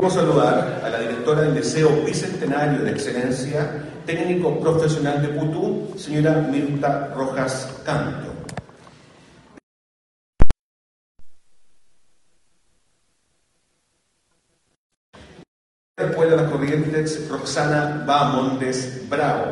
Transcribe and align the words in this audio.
A 0.00 0.08
saludar 0.08 0.80
a 0.84 0.88
la 0.90 1.00
directora 1.00 1.42
del 1.42 1.56
Liceo 1.56 1.90
Bicentenario 2.06 2.84
de 2.84 2.92
Excelencia, 2.92 3.82
técnico 4.06 4.60
profesional 4.60 5.20
de 5.20 5.26
Putú, 5.26 5.92
señora 5.98 6.34
Mirta 6.34 7.12
Rojas 7.16 7.82
Canto. 7.84 8.32
Escuela 15.96 16.30
de 16.30 16.42
las 16.42 16.52
Corrientes, 16.52 17.28
Roxana 17.28 18.04
Bamontes 18.06 19.02
Bravo, 19.08 19.46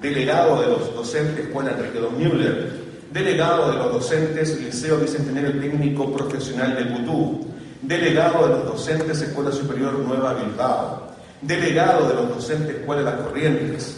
delegado 0.00 0.60
de 0.60 0.66
los 0.66 0.92
docentes, 0.92 1.46
Escuela 1.46 1.70
Enrique 1.70 2.00
Don 2.00 2.18
Müller, 2.18 2.72
delegado 3.12 3.70
de 3.70 3.78
los 3.78 3.92
docentes, 3.92 4.60
Liceo 4.60 4.98
Bicentenario 4.98 5.52
Técnico 5.60 6.12
Profesional 6.12 6.74
de 6.74 6.84
Putú, 6.86 7.51
delegado 7.82 8.46
de 8.46 8.54
los 8.54 8.64
docentes 8.66 9.20
Escuela 9.20 9.50
Superior 9.50 9.98
Nueva 9.98 10.34
Bilbao, 10.34 11.08
delegado 11.42 12.08
de 12.08 12.14
los 12.14 12.28
docentes 12.28 12.76
Escuela 12.76 13.02
Las 13.02 13.20
Corrientes, 13.22 13.96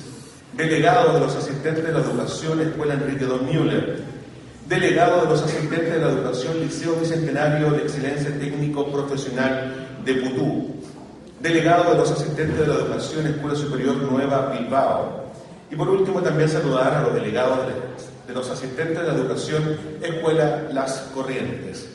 delegado 0.55 1.13
de 1.13 1.21
los 1.21 1.37
asistentes 1.37 1.85
de 1.85 1.93
la 1.93 1.99
educación 1.99 2.61
Escuela 2.63 2.95
Enrique 2.95 3.27
Don 3.27 3.45
Müller, 3.45 4.03
delegado 4.67 5.23
de 5.23 5.29
los 5.29 5.43
asistentes 5.43 5.93
de 5.93 5.99
la 5.99 6.09
educación 6.09 6.61
Liceo 6.61 6.95
Bicentenario 6.95 7.71
de 7.73 7.83
Excelencia 7.83 8.31
Técnico 8.39 8.91
Profesional 8.91 10.01
de 10.03 10.15
Putú, 10.15 10.77
delegado 11.41 11.93
de 11.93 11.99
los 11.99 12.11
asistentes 12.11 12.59
de 12.59 12.67
la 12.67 12.75
educación 12.75 13.27
Escuela 13.27 13.55
Superior 13.55 13.97
Nueva 13.97 14.51
Bilbao, 14.59 15.25
y 15.71 15.77
por 15.77 15.91
último 15.91 16.23
también 16.23 16.49
saludar 16.49 16.95
a 16.95 17.03
los 17.03 17.15
delegados 17.15 17.59
de 18.27 18.33
los 18.33 18.49
asistentes 18.49 18.99
de 18.99 19.07
la 19.07 19.13
educación 19.13 19.77
Escuela 20.01 20.69
Las 20.73 21.11
Corrientes. 21.15 21.94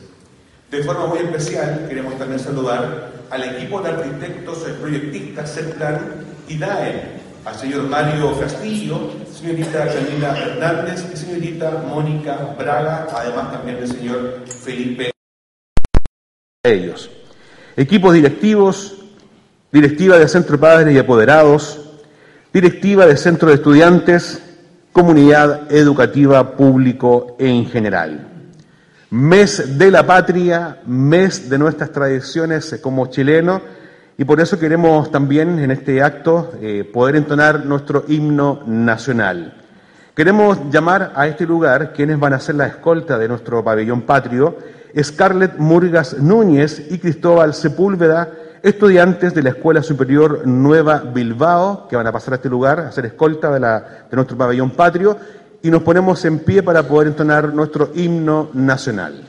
De 0.71 0.83
forma 0.83 1.07
muy 1.07 1.17
especial, 1.17 1.87
queremos 1.89 2.15
también 2.19 2.39
saludar 2.39 3.11
al 3.31 3.43
equipo 3.43 3.81
de 3.81 3.89
arquitectos 3.89 4.67
y 4.69 4.79
proyectistas 4.79 5.55
CEPLAN 5.55 5.99
y 6.47 6.59
DAE, 6.59 7.03
al 7.43 7.55
señor 7.55 7.83
Mario 7.87 8.39
Castillo, 8.39 9.09
señorita 9.33 9.87
Camila 9.87 10.37
Hernández 10.37 11.05
y 11.11 11.17
señorita 11.17 11.83
Mónica 11.87 12.55
Braga, 12.55 13.07
además 13.11 13.51
también 13.51 13.79
del 13.79 13.87
señor 13.87 14.41
Felipe. 14.45 15.09
Ellos. 16.63 17.09
Equipos 17.75 18.13
directivos, 18.13 18.95
directiva 19.71 20.19
de 20.19 20.27
Centro 20.27 20.59
Padres 20.59 20.93
y 20.93 20.99
Apoderados, 20.99 21.79
directiva 22.53 23.07
de 23.07 23.17
Centro 23.17 23.49
de 23.49 23.55
Estudiantes, 23.55 24.43
comunidad 24.91 25.71
educativa 25.71 26.55
público 26.55 27.35
en 27.39 27.65
general 27.65 28.28
mes 29.11 29.77
de 29.77 29.89
la 29.89 30.05
patria, 30.05 30.77
mes 30.85 31.49
de 31.49 31.57
nuestras 31.57 31.91
tradiciones 31.91 32.79
como 32.81 33.07
chilenos, 33.07 33.61
y 34.17 34.25
por 34.25 34.39
eso 34.39 34.59
queremos 34.59 35.11
también 35.11 35.59
en 35.59 35.71
este 35.71 36.03
acto 36.03 36.51
eh, 36.61 36.83
poder 36.83 37.15
entonar 37.15 37.65
nuestro 37.65 38.03
himno 38.07 38.61
nacional. 38.67 39.55
Queremos 40.13 40.59
llamar 40.69 41.13
a 41.15 41.27
este 41.27 41.45
lugar 41.45 41.93
quienes 41.93 42.19
van 42.19 42.33
a 42.33 42.39
ser 42.39 42.55
la 42.55 42.67
escolta 42.67 43.17
de 43.17 43.29
nuestro 43.29 43.63
pabellón 43.63 44.01
patrio, 44.01 44.57
Scarlett 45.01 45.57
Murgas 45.57 46.17
Núñez 46.17 46.91
y 46.91 46.99
Cristóbal 46.99 47.53
Sepúlveda, 47.53 48.29
estudiantes 48.61 49.33
de 49.33 49.43
la 49.43 49.49
Escuela 49.51 49.81
Superior 49.81 50.45
Nueva 50.45 50.99
Bilbao, 50.99 51.87
que 51.87 51.95
van 51.95 52.07
a 52.07 52.11
pasar 52.11 52.33
a 52.33 52.35
este 52.35 52.49
lugar 52.49 52.81
a 52.81 52.91
ser 52.91 53.05
escolta 53.05 53.49
de, 53.51 53.59
de 53.59 54.15
nuestro 54.15 54.37
pabellón 54.37 54.71
patrio, 54.71 55.17
y 55.61 55.71
nos 55.71 55.83
ponemos 55.83 56.23
en 56.25 56.39
pie 56.39 56.63
para 56.63 56.87
poder 56.87 57.07
entonar 57.09 57.53
nuestro 57.53 57.91
himno 57.95 58.49
nacional. 58.53 59.28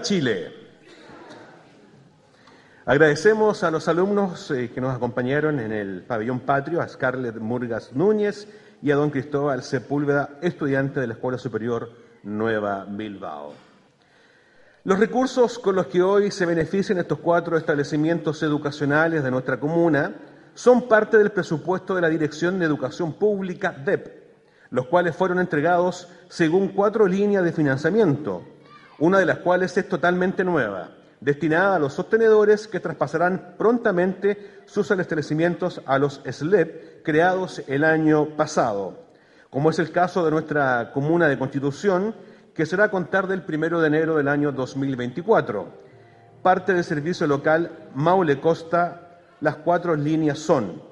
Chile. 0.00 0.52
Agradecemos 2.84 3.64
a 3.64 3.70
los 3.70 3.88
alumnos 3.88 4.50
eh, 4.50 4.70
que 4.72 4.80
nos 4.80 4.94
acompañaron 4.94 5.58
en 5.58 5.72
el 5.72 6.02
pabellón 6.02 6.40
patrio, 6.40 6.80
a 6.80 6.88
Scarlett 6.88 7.36
Murgas 7.36 7.92
Núñez 7.92 8.46
y 8.80 8.90
a 8.92 8.96
don 8.96 9.10
Cristóbal 9.10 9.62
Sepúlveda, 9.62 10.38
estudiante 10.40 11.00
de 11.00 11.08
la 11.08 11.14
Escuela 11.14 11.36
Superior 11.36 11.90
Nueva 12.22 12.86
Bilbao. 12.88 13.54
Los 14.84 15.00
recursos 15.00 15.58
con 15.58 15.74
los 15.74 15.88
que 15.88 16.00
hoy 16.00 16.30
se 16.30 16.46
benefician 16.46 16.98
estos 16.98 17.18
cuatro 17.18 17.56
establecimientos 17.56 18.42
educacionales 18.44 19.24
de 19.24 19.30
nuestra 19.32 19.58
comuna 19.58 20.14
son 20.54 20.86
parte 20.86 21.18
del 21.18 21.32
presupuesto 21.32 21.96
de 21.96 22.02
la 22.02 22.08
Dirección 22.08 22.58
de 22.58 22.66
Educación 22.66 23.14
Pública, 23.14 23.72
DEP, 23.72 24.06
los 24.70 24.86
cuales 24.86 25.16
fueron 25.16 25.40
entregados 25.40 26.08
según 26.28 26.68
cuatro 26.68 27.08
líneas 27.08 27.42
de 27.42 27.52
financiamiento 27.52 28.44
una 28.98 29.18
de 29.18 29.26
las 29.26 29.38
cuales 29.38 29.76
es 29.76 29.88
totalmente 29.88 30.44
nueva, 30.44 30.90
destinada 31.20 31.76
a 31.76 31.78
los 31.78 31.94
sostenedores 31.94 32.66
que 32.66 32.80
traspasarán 32.80 33.54
prontamente 33.58 34.60
sus 34.66 34.90
establecimientos 34.90 35.82
a 35.86 35.98
los 35.98 36.20
SLEP 36.30 37.02
creados 37.02 37.62
el 37.66 37.84
año 37.84 38.36
pasado, 38.36 39.06
como 39.50 39.70
es 39.70 39.78
el 39.78 39.90
caso 39.90 40.24
de 40.24 40.30
nuestra 40.30 40.90
comuna 40.92 41.28
de 41.28 41.38
Constitución, 41.38 42.14
que 42.54 42.66
será 42.66 42.84
a 42.84 42.90
contar 42.90 43.26
del 43.26 43.44
1 43.46 43.80
de 43.80 43.86
enero 43.86 44.16
del 44.16 44.28
año 44.28 44.50
2024. 44.50 45.86
Parte 46.42 46.72
del 46.72 46.84
servicio 46.84 47.26
local 47.26 47.90
Maule 47.94 48.40
Costa, 48.40 49.20
las 49.40 49.56
cuatro 49.56 49.94
líneas 49.94 50.38
son 50.38 50.82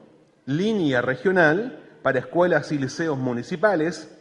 línea 0.46 1.00
regional 1.00 1.80
para 2.02 2.18
escuelas 2.18 2.70
y 2.72 2.78
liceos 2.78 3.16
municipales, 3.16 4.14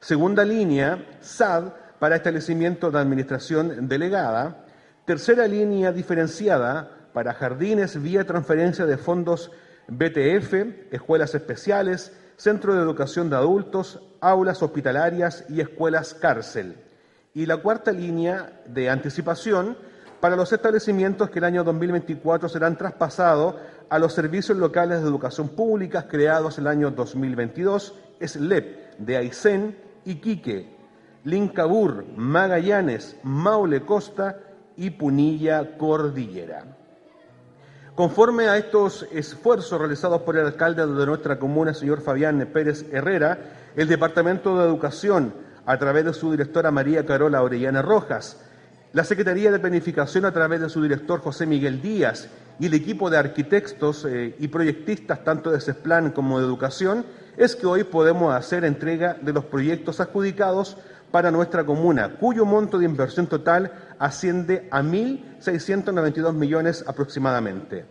segunda 0.00 0.44
línea 0.44 1.04
SAD 1.20 1.64
para 1.98 2.16
establecimiento 2.16 2.90
de 2.90 2.98
administración 2.98 3.88
delegada, 3.88 4.64
tercera 5.04 5.46
línea 5.46 5.92
diferenciada 5.92 7.08
para 7.12 7.34
jardines 7.34 8.00
vía 8.02 8.26
transferencia 8.26 8.84
de 8.84 8.98
fondos 8.98 9.50
BTF, 9.88 10.92
escuelas 10.92 11.34
especiales, 11.34 12.12
centro 12.36 12.74
de 12.74 12.82
educación 12.82 13.30
de 13.30 13.36
adultos, 13.36 14.02
aulas 14.20 14.62
hospitalarias 14.62 15.44
y 15.48 15.60
escuelas 15.60 16.12
cárcel. 16.14 16.76
Y 17.34 17.46
la 17.46 17.58
cuarta 17.58 17.92
línea 17.92 18.62
de 18.66 18.90
anticipación 18.90 19.76
para 20.20 20.36
los 20.36 20.52
establecimientos 20.52 21.30
que 21.30 21.38
el 21.38 21.44
año 21.44 21.64
2024 21.64 22.48
serán 22.48 22.76
traspasados 22.76 23.54
a 23.88 23.98
los 23.98 24.12
servicios 24.12 24.58
locales 24.58 25.00
de 25.00 25.08
educación 25.08 25.50
pública 25.50 26.08
creados 26.08 26.58
el 26.58 26.66
año 26.66 26.90
2022, 26.90 27.94
SLEP 28.20 28.98
de 28.98 29.16
Aysén, 29.16 29.78
Iquique, 30.04 30.75
Lincabur, 31.26 32.04
Magallanes, 32.16 33.16
Maule 33.24 33.80
Costa 33.80 34.38
y 34.76 34.90
Punilla 34.90 35.76
Cordillera. 35.76 36.64
Conforme 37.96 38.46
a 38.46 38.56
estos 38.56 39.08
esfuerzos 39.10 39.76
realizados 39.80 40.22
por 40.22 40.36
el 40.36 40.46
alcalde 40.46 40.86
de 40.86 41.06
nuestra 41.06 41.40
comuna, 41.40 41.74
señor 41.74 42.00
Fabián 42.00 42.48
Pérez 42.52 42.86
Herrera, 42.92 43.38
el 43.74 43.88
Departamento 43.88 44.56
de 44.56 44.66
Educación, 44.66 45.34
a 45.66 45.76
través 45.78 46.04
de 46.04 46.12
su 46.12 46.30
directora 46.30 46.70
María 46.70 47.04
Carola 47.04 47.42
Orellana 47.42 47.82
Rojas, 47.82 48.40
la 48.92 49.02
Secretaría 49.02 49.50
de 49.50 49.58
Planificación 49.58 50.26
a 50.26 50.32
través 50.32 50.60
de 50.60 50.68
su 50.68 50.80
director 50.80 51.18
José 51.20 51.44
Miguel 51.44 51.82
Díaz 51.82 52.28
y 52.60 52.66
el 52.66 52.74
equipo 52.74 53.10
de 53.10 53.18
arquitectos 53.18 54.04
eh, 54.04 54.36
y 54.38 54.46
proyectistas 54.46 55.24
tanto 55.24 55.50
de 55.50 55.60
CESPLAN 55.60 56.12
como 56.12 56.38
de 56.38 56.46
Educación, 56.46 57.04
es 57.36 57.56
que 57.56 57.66
hoy 57.66 57.82
podemos 57.82 58.32
hacer 58.32 58.64
entrega 58.64 59.16
de 59.20 59.32
los 59.32 59.44
proyectos 59.44 60.00
adjudicados 60.00 60.78
para 61.10 61.30
nuestra 61.30 61.64
comuna, 61.64 62.16
cuyo 62.18 62.44
monto 62.44 62.78
de 62.78 62.84
inversión 62.84 63.26
total 63.26 63.72
asciende 63.98 64.68
a 64.70 64.82
1.692 64.82 66.32
millones 66.34 66.84
aproximadamente. 66.86 67.84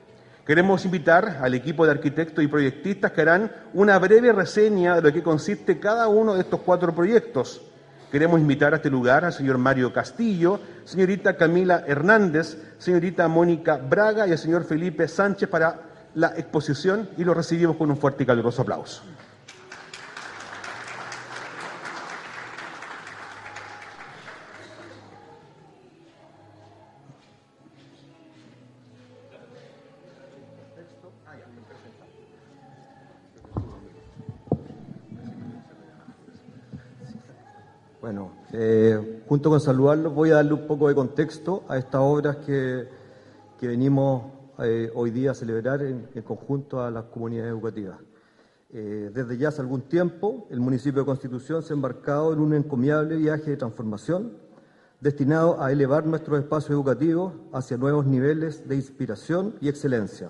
Queremos 0.46 0.86
invitar 0.86 1.40
al 1.42 1.56
equipo 1.56 1.86
de 1.86 1.92
arquitectos 1.92 2.44
y 2.44 2.48
proyectistas 2.48 3.12
que 3.12 3.22
harán 3.22 3.52
una 3.74 3.98
breve 3.98 4.32
reseña 4.32 4.96
de 4.96 5.02
lo 5.02 5.12
que 5.12 5.24
consiste 5.24 5.80
cada 5.80 6.08
uno 6.08 6.36
de 6.36 6.42
estos 6.42 6.60
cuatro 6.60 6.94
proyectos. 6.94 7.64
Queremos 8.12 8.40
invitar 8.40 8.74
a 8.74 8.78
este 8.78 8.92
lugar 8.92 9.26
al 9.26 9.34
señor 9.34 9.58
Mario 9.58 9.92
Castillo, 9.92 10.60
señorita 10.84 11.36
Camila 11.36 11.84
Hernández, 11.88 12.58
señorita 12.78 13.28
Mónica 13.28 13.78
Braga 13.78 14.28
y 14.28 14.32
al 14.32 14.38
señor 14.38 14.66
Felipe 14.66 15.08
Sánchez 15.08 15.50
para 15.50 15.80
la 16.14 16.28
exposición 16.38 17.10
y 17.18 17.24
lo 17.24 17.34
recibimos 17.34 17.76
con 17.76 17.90
un 17.90 17.98
fuerte 17.98 18.24
y 18.24 18.26
caluroso 18.28 18.62
aplauso. 18.62 19.02
Junto 39.36 39.50
con 39.50 39.60
saludarlos 39.60 40.14
voy 40.14 40.30
a 40.30 40.36
darle 40.36 40.54
un 40.54 40.66
poco 40.66 40.88
de 40.88 40.96
contexto 40.96 41.66
a 41.68 41.78
estas 41.78 42.00
obras 42.00 42.38
que, 42.38 42.88
venimos 43.60 44.32
eh, 44.60 44.90
hoy 44.96 45.12
día 45.12 45.32
a 45.32 45.34
celebrar 45.34 45.82
en, 45.82 46.08
conjunto 46.24 46.82
a 46.82 46.90
las 46.90 47.04
comunidades 47.06 47.52
educativas. 47.52 47.98
Eh, 48.72 49.12
desde 49.14 49.38
ya 49.38 49.50
hace 49.50 49.60
algún 49.60 49.82
tiempo, 49.90 50.48
el 50.50 50.62
municipio 50.62 51.02
de 51.02 51.06
Constitución 51.06 51.64
se 51.64 51.74
ha 51.74 51.76
embarcado 51.76 52.32
en 52.32 52.40
un 52.40 52.54
encomiable 52.54 53.18
viaje 53.18 53.50
de 53.50 53.58
transformación 53.58 54.38
destinado 55.02 55.62
a 55.62 55.70
elevar 55.70 56.06
nuestros 56.06 56.40
espacios 56.40 56.70
educativos 56.70 57.34
hacia 57.52 57.76
nuevos 57.76 58.06
niveles 58.06 58.66
de 58.70 58.78
inspiración 58.78 59.56
y 59.60 59.68
excelencia. 59.68 60.30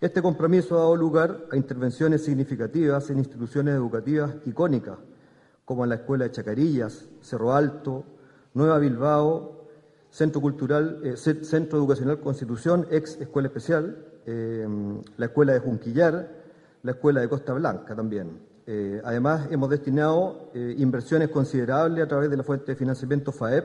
Este 0.00 0.22
compromiso 0.22 0.76
ha 0.76 0.78
dado 0.78 0.96
lugar 0.96 1.48
a 1.52 1.56
intervenciones 1.58 2.24
significativas 2.24 3.10
en 3.10 3.18
instituciones 3.18 3.74
educativas 3.74 4.36
icónicas 4.46 4.96
como 5.66 5.82
en 5.82 5.90
la 5.90 5.96
Escuela 5.96 6.24
de 6.24 6.30
Chacarillas, 6.30 7.06
Cerro 7.20 7.52
Alto, 7.52 8.04
Nueva 8.54 8.78
Bilbao, 8.78 9.66
Centro 10.08 10.40
Cultural, 10.40 11.00
eh, 11.02 11.16
Centro 11.16 11.78
Educacional 11.78 12.20
Constitución, 12.20 12.86
ex 12.90 13.20
Escuela 13.20 13.48
Especial, 13.48 14.02
eh, 14.24 14.66
la 15.16 15.26
Escuela 15.26 15.52
de 15.52 15.58
Junquillar, 15.58 16.30
la 16.84 16.92
Escuela 16.92 17.20
de 17.20 17.28
Costa 17.28 17.52
Blanca 17.52 17.96
también. 17.96 18.40
Eh, 18.64 19.00
además, 19.04 19.48
hemos 19.50 19.68
destinado 19.68 20.50
inversiones 20.54 21.28
considerables 21.28 22.04
a 22.04 22.08
través 22.08 22.30
de 22.30 22.36
la 22.36 22.44
fuente 22.44 22.72
de 22.72 22.76
financiamiento 22.76 23.32
FAEP, 23.32 23.64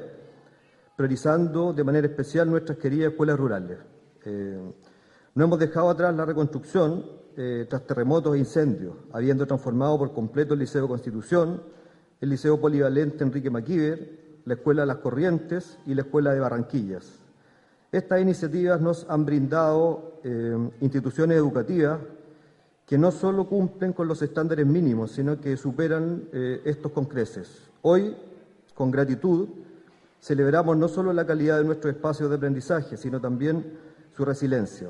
priorizando 0.97 1.71
de 1.71 1.83
manera 1.83 2.07
especial 2.07 2.49
nuestras 2.49 2.79
queridas 2.79 3.11
escuelas 3.11 3.37
rurales. 3.37 3.77
no 5.33 5.43
hemos 5.43 5.59
dejado 5.59 5.89
atrás 5.89 6.15
la 6.15 6.25
reconstrucción 6.25 7.05
tras 7.69 7.87
terremotos 7.87 8.35
e 8.35 8.39
incendios, 8.39 8.95
habiendo 9.11 9.47
transformado 9.47 9.97
por 9.97 10.13
completo 10.13 10.53
el 10.53 10.59
Liceo 10.59 10.83
de 10.83 10.87
Constitución, 10.89 11.61
el 12.21 12.29
Liceo 12.29 12.61
Polivalente 12.61 13.23
Enrique 13.23 13.49
Maquiver, 13.49 14.21
la 14.45 14.53
Escuela 14.53 14.83
de 14.83 14.87
Las 14.87 14.97
Corrientes 14.97 15.79
y 15.87 15.95
la 15.95 16.03
Escuela 16.03 16.33
de 16.33 16.39
Barranquillas. 16.39 17.19
Estas 17.91 18.21
iniciativas 18.21 18.79
nos 18.79 19.05
han 19.09 19.25
brindado 19.25 20.19
eh, 20.23 20.55
instituciones 20.81 21.37
educativas 21.37 21.99
que 22.85 22.97
no 22.97 23.11
solo 23.11 23.47
cumplen 23.47 23.93
con 23.93 24.07
los 24.07 24.21
estándares 24.21 24.65
mínimos, 24.65 25.11
sino 25.11 25.39
que 25.41 25.57
superan 25.57 26.25
eh, 26.31 26.61
estos 26.63 26.91
con 26.91 27.05
creces. 27.05 27.69
Hoy, 27.81 28.15
con 28.75 28.91
gratitud, 28.91 29.49
celebramos 30.21 30.77
no 30.77 30.87
solo 30.87 31.11
la 31.13 31.25
calidad 31.25 31.57
de 31.57 31.63
nuestros 31.63 31.95
espacios 31.95 32.29
de 32.29 32.35
aprendizaje, 32.35 32.97
sino 32.97 33.19
también 33.19 33.77
su 34.15 34.23
resiliencia. 34.23 34.89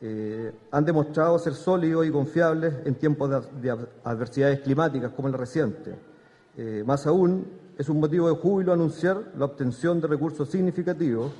Eh, 0.00 0.52
han 0.72 0.84
demostrado 0.84 1.38
ser 1.38 1.54
sólidos 1.54 2.04
y 2.04 2.10
confiables 2.10 2.74
en 2.84 2.96
tiempos 2.96 3.30
de, 3.30 3.70
de 3.70 3.86
adversidades 4.02 4.60
climáticas 4.60 5.12
como 5.12 5.28
el 5.28 5.34
reciente 5.34 6.11
eh, 6.56 6.82
más 6.86 7.06
aún, 7.06 7.46
es 7.78 7.88
un 7.88 8.00
motivo 8.00 8.28
de 8.28 8.36
júbilo 8.36 8.72
anunciar 8.72 9.32
la 9.38 9.46
obtención 9.46 10.00
de 10.00 10.06
recursos 10.06 10.48
significativos, 10.50 11.32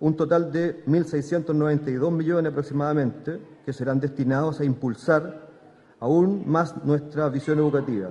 un 0.00 0.16
total 0.16 0.50
de 0.50 0.84
1.692 0.86 2.10
millones 2.10 2.50
aproximadamente, 2.50 3.38
que 3.64 3.72
serán 3.72 4.00
destinados 4.00 4.60
a 4.60 4.64
impulsar 4.64 5.48
aún 6.00 6.44
más 6.46 6.84
nuestra 6.84 7.28
visión 7.28 7.58
educativa. 7.58 8.10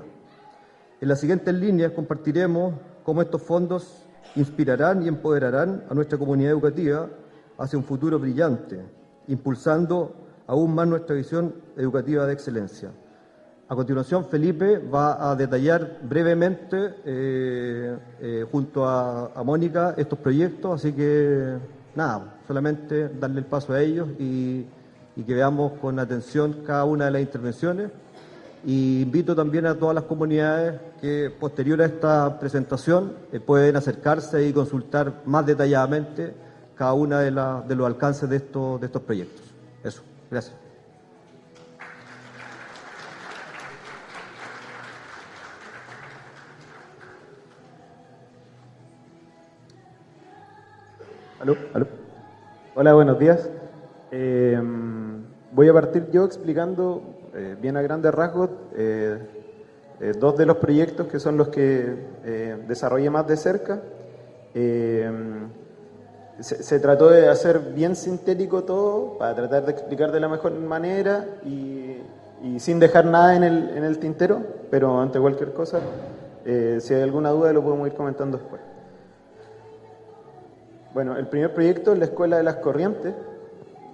En 1.01 1.07
las 1.07 1.19
siguientes 1.19 1.53
líneas 1.53 1.91
compartiremos 1.91 2.75
cómo 3.03 3.21
estos 3.21 3.41
fondos 3.41 4.05
inspirarán 4.35 5.03
y 5.03 5.07
empoderarán 5.07 5.83
a 5.89 5.93
nuestra 5.93 6.17
comunidad 6.17 6.51
educativa 6.51 7.09
hacia 7.57 7.77
un 7.77 7.85
futuro 7.85 8.19
brillante, 8.19 8.79
impulsando 9.27 10.15
aún 10.47 10.73
más 10.73 10.87
nuestra 10.87 11.15
visión 11.15 11.53
educativa 11.77 12.25
de 12.25 12.33
excelencia. 12.33 12.91
A 13.73 13.75
continuación, 13.75 14.25
Felipe 14.25 14.77
va 14.77 15.31
a 15.31 15.35
detallar 15.35 15.97
brevemente, 16.03 16.93
eh, 17.03 17.97
eh, 18.21 18.45
junto 18.51 18.87
a, 18.87 19.41
Mónica, 19.43 19.95
estos 19.97 20.19
proyectos, 20.19 20.75
así 20.75 20.93
que 20.93 21.57
nada, 21.95 22.35
solamente 22.45 23.09
darle 23.09 23.39
el 23.39 23.47
paso 23.47 23.73
a 23.73 23.81
ellos 23.81 24.09
y, 24.19 24.67
que 25.25 25.33
veamos 25.33 25.71
con 25.79 25.97
atención 25.97 26.61
cada 26.67 26.85
una 26.85 27.05
de 27.05 27.11
las 27.13 27.21
intervenciones. 27.23 27.89
Y 28.63 29.01
invito 29.01 29.35
también 29.35 29.65
a 29.65 29.73
todas 29.73 29.95
las 29.95 30.03
comunidades 30.03 30.79
que, 31.01 31.31
posterior 31.39 31.81
a 31.81 31.85
esta 31.85 32.39
presentación, 32.39 33.13
eh, 33.31 33.39
pueden 33.39 33.75
acercarse 33.75 34.47
y 34.47 34.53
consultar 34.53 35.23
más 35.25 35.47
detalladamente 35.47 36.35
cada 36.75 36.93
una 36.93 37.21
de, 37.21 37.31
los 37.31 37.87
alcances 37.87 38.29
de 38.29 38.35
estos 38.35 39.01
proyectos. 39.01 39.41
Eso, 39.83 40.03
gracias. 40.29 40.62
Hola, 52.73 52.93
buenos 52.93 53.19
días. 53.19 53.49
Eh, 54.11 54.57
voy 55.51 55.67
a 55.67 55.73
partir 55.73 56.09
yo 56.09 56.23
explicando 56.23 57.01
eh, 57.33 57.57
bien 57.61 57.75
a 57.75 57.81
grandes 57.81 58.13
rasgos 58.13 58.49
eh, 58.77 59.19
dos 60.21 60.37
de 60.37 60.45
los 60.45 60.55
proyectos 60.57 61.07
que 61.07 61.19
son 61.19 61.35
los 61.35 61.49
que 61.49 61.95
desarrollé 62.67 63.09
más 63.09 63.27
de 63.27 63.35
cerca. 63.35 63.81
Se, 66.39 66.79
trató 66.79 67.09
de 67.09 67.27
hacer 67.27 67.59
bien 67.59 67.97
sintético 67.97 68.63
todo 68.63 69.17
para 69.17 69.35
tratar 69.35 69.65
de 69.65 69.71
explicar 69.71 70.13
de 70.13 70.19
la 70.21 70.29
mejor 70.29 70.53
manera 70.53 71.25
y, 71.45 71.97
sin 72.57 72.79
dejar 72.79 73.05
nada 73.05 73.35
en 73.35 73.43
el, 73.43 73.69
en 73.77 73.83
el 73.83 73.99
tintero, 73.99 74.41
pero 74.69 74.99
ante 75.01 75.19
cualquier 75.19 75.53
cosa 75.53 75.79
si 76.43 76.93
hay 76.93 77.01
alguna 77.01 77.31
duda 77.31 77.53
lo 77.53 77.63
podemos 77.63 77.87
ir 77.87 77.93
comentando 77.93 78.37
después. 78.37 78.72
Bueno, 80.93 81.17
el 81.17 81.25
primer 81.25 81.51
proyecto 81.55 81.93
es 81.93 81.97
la 81.99 82.05
Escuela 82.05 82.37
de 82.37 82.43
las 82.43 82.57
Corrientes. 82.57 83.15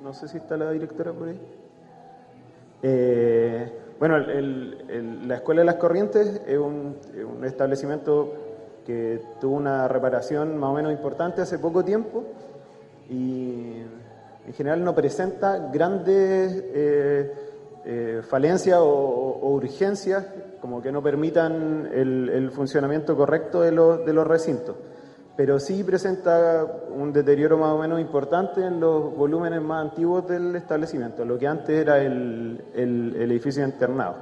No 0.03 0.13
sé 0.13 0.27
si 0.27 0.35
está 0.35 0.57
la 0.57 0.71
directora 0.71 1.13
por 1.13 1.29
ahí. 1.29 1.39
Eh, 2.83 3.71
bueno, 3.97 4.17
la 4.17 5.35
Escuela 5.35 5.61
de 5.61 5.65
las 5.65 5.75
Corrientes 5.75 6.41
es 6.45 6.57
un, 6.57 6.97
establecimiento 7.45 8.33
que 8.85 9.21
tuvo 9.39 9.55
una 9.55 9.87
reparación 9.87 10.57
más 10.57 10.71
o 10.71 10.73
menos 10.73 10.91
importante 10.91 11.41
hace 11.41 11.57
poco 11.57 11.85
tiempo 11.85 12.25
y 13.09 13.77
en 14.45 14.53
general 14.53 14.83
no 14.83 14.93
presenta 14.93 15.69
grandes 15.71 16.63
eh, 16.73 17.33
eh, 17.85 18.21
falencias 18.27 18.79
o, 18.81 19.39
urgencias 19.41 20.25
como 20.59 20.81
que 20.81 20.91
no 20.91 21.01
permitan 21.01 21.89
el, 21.93 22.51
funcionamiento 22.51 23.15
correcto 23.15 23.61
de 23.61 23.71
los 23.71 24.27
recintos 24.27 24.75
pero 25.39 25.57
sí 25.57 25.85
presenta 25.85 26.67
un 26.89 27.13
deterioro 27.13 27.57
más 27.57 27.71
o 27.71 27.77
menos 27.77 28.01
importante 28.01 28.59
en 28.59 28.77
los 28.77 29.15
volúmenes 29.15 29.61
más 29.61 29.85
antiguos 29.85 30.27
del 30.27 30.53
establecimiento, 30.53 31.23
lo 31.23 31.39
que 31.39 31.47
antes 31.47 31.79
era 31.79 31.97
el, 31.97 32.61
edificio 32.75 33.63
internado. 33.63 34.17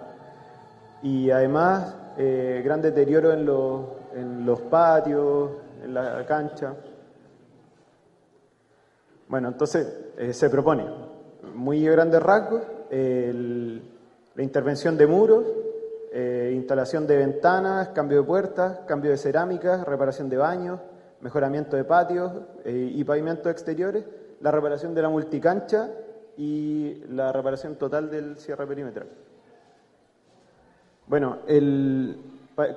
Y 1.01 1.31
además, 1.31 1.95
eh, 2.19 2.61
gran 2.63 2.83
deterioro 2.83 3.33
en 3.33 3.47
los, 3.47 3.85
en 4.13 4.45
los 4.45 4.61
patios, 4.61 5.53
en 5.83 5.95
la 5.95 6.23
cancha. 6.27 6.75
Bueno, 9.27 9.47
entonces 9.47 10.11
eh, 10.19 10.33
se 10.33 10.51
propone, 10.51 10.85
muy 11.55 11.83
grandes 11.83 12.21
rasgos, 12.21 12.61
la 12.91 14.43
intervención 14.43 14.95
de 14.95 15.07
muros, 15.07 15.45
eh, 16.13 16.53
instalación 16.53 17.07
de 17.07 17.17
ventanas, 17.17 17.87
cambio 17.87 18.19
de 18.19 18.23
puertas, 18.23 18.81
cambio 18.85 19.09
de 19.09 19.17
cerámica, 19.17 19.83
reparación 19.83 20.29
de 20.29 20.37
baños, 20.37 20.79
mejoramiento 21.21 21.75
de 21.75 21.83
patios 21.83 22.31
eh, 22.63 22.91
y 22.93 23.03
pavimentos 23.03 23.51
exteriores, 23.51 24.05
la 24.41 24.51
reparación 24.51 24.93
de 24.93 25.01
la 25.01 25.09
multicancha 25.09 25.89
y 26.37 27.03
la 27.09 27.31
reparación 27.31 27.75
total 27.75 28.09
del 28.09 28.37
cierre 28.37 28.67
perimetral. 28.67 29.07
Bueno, 31.07 31.39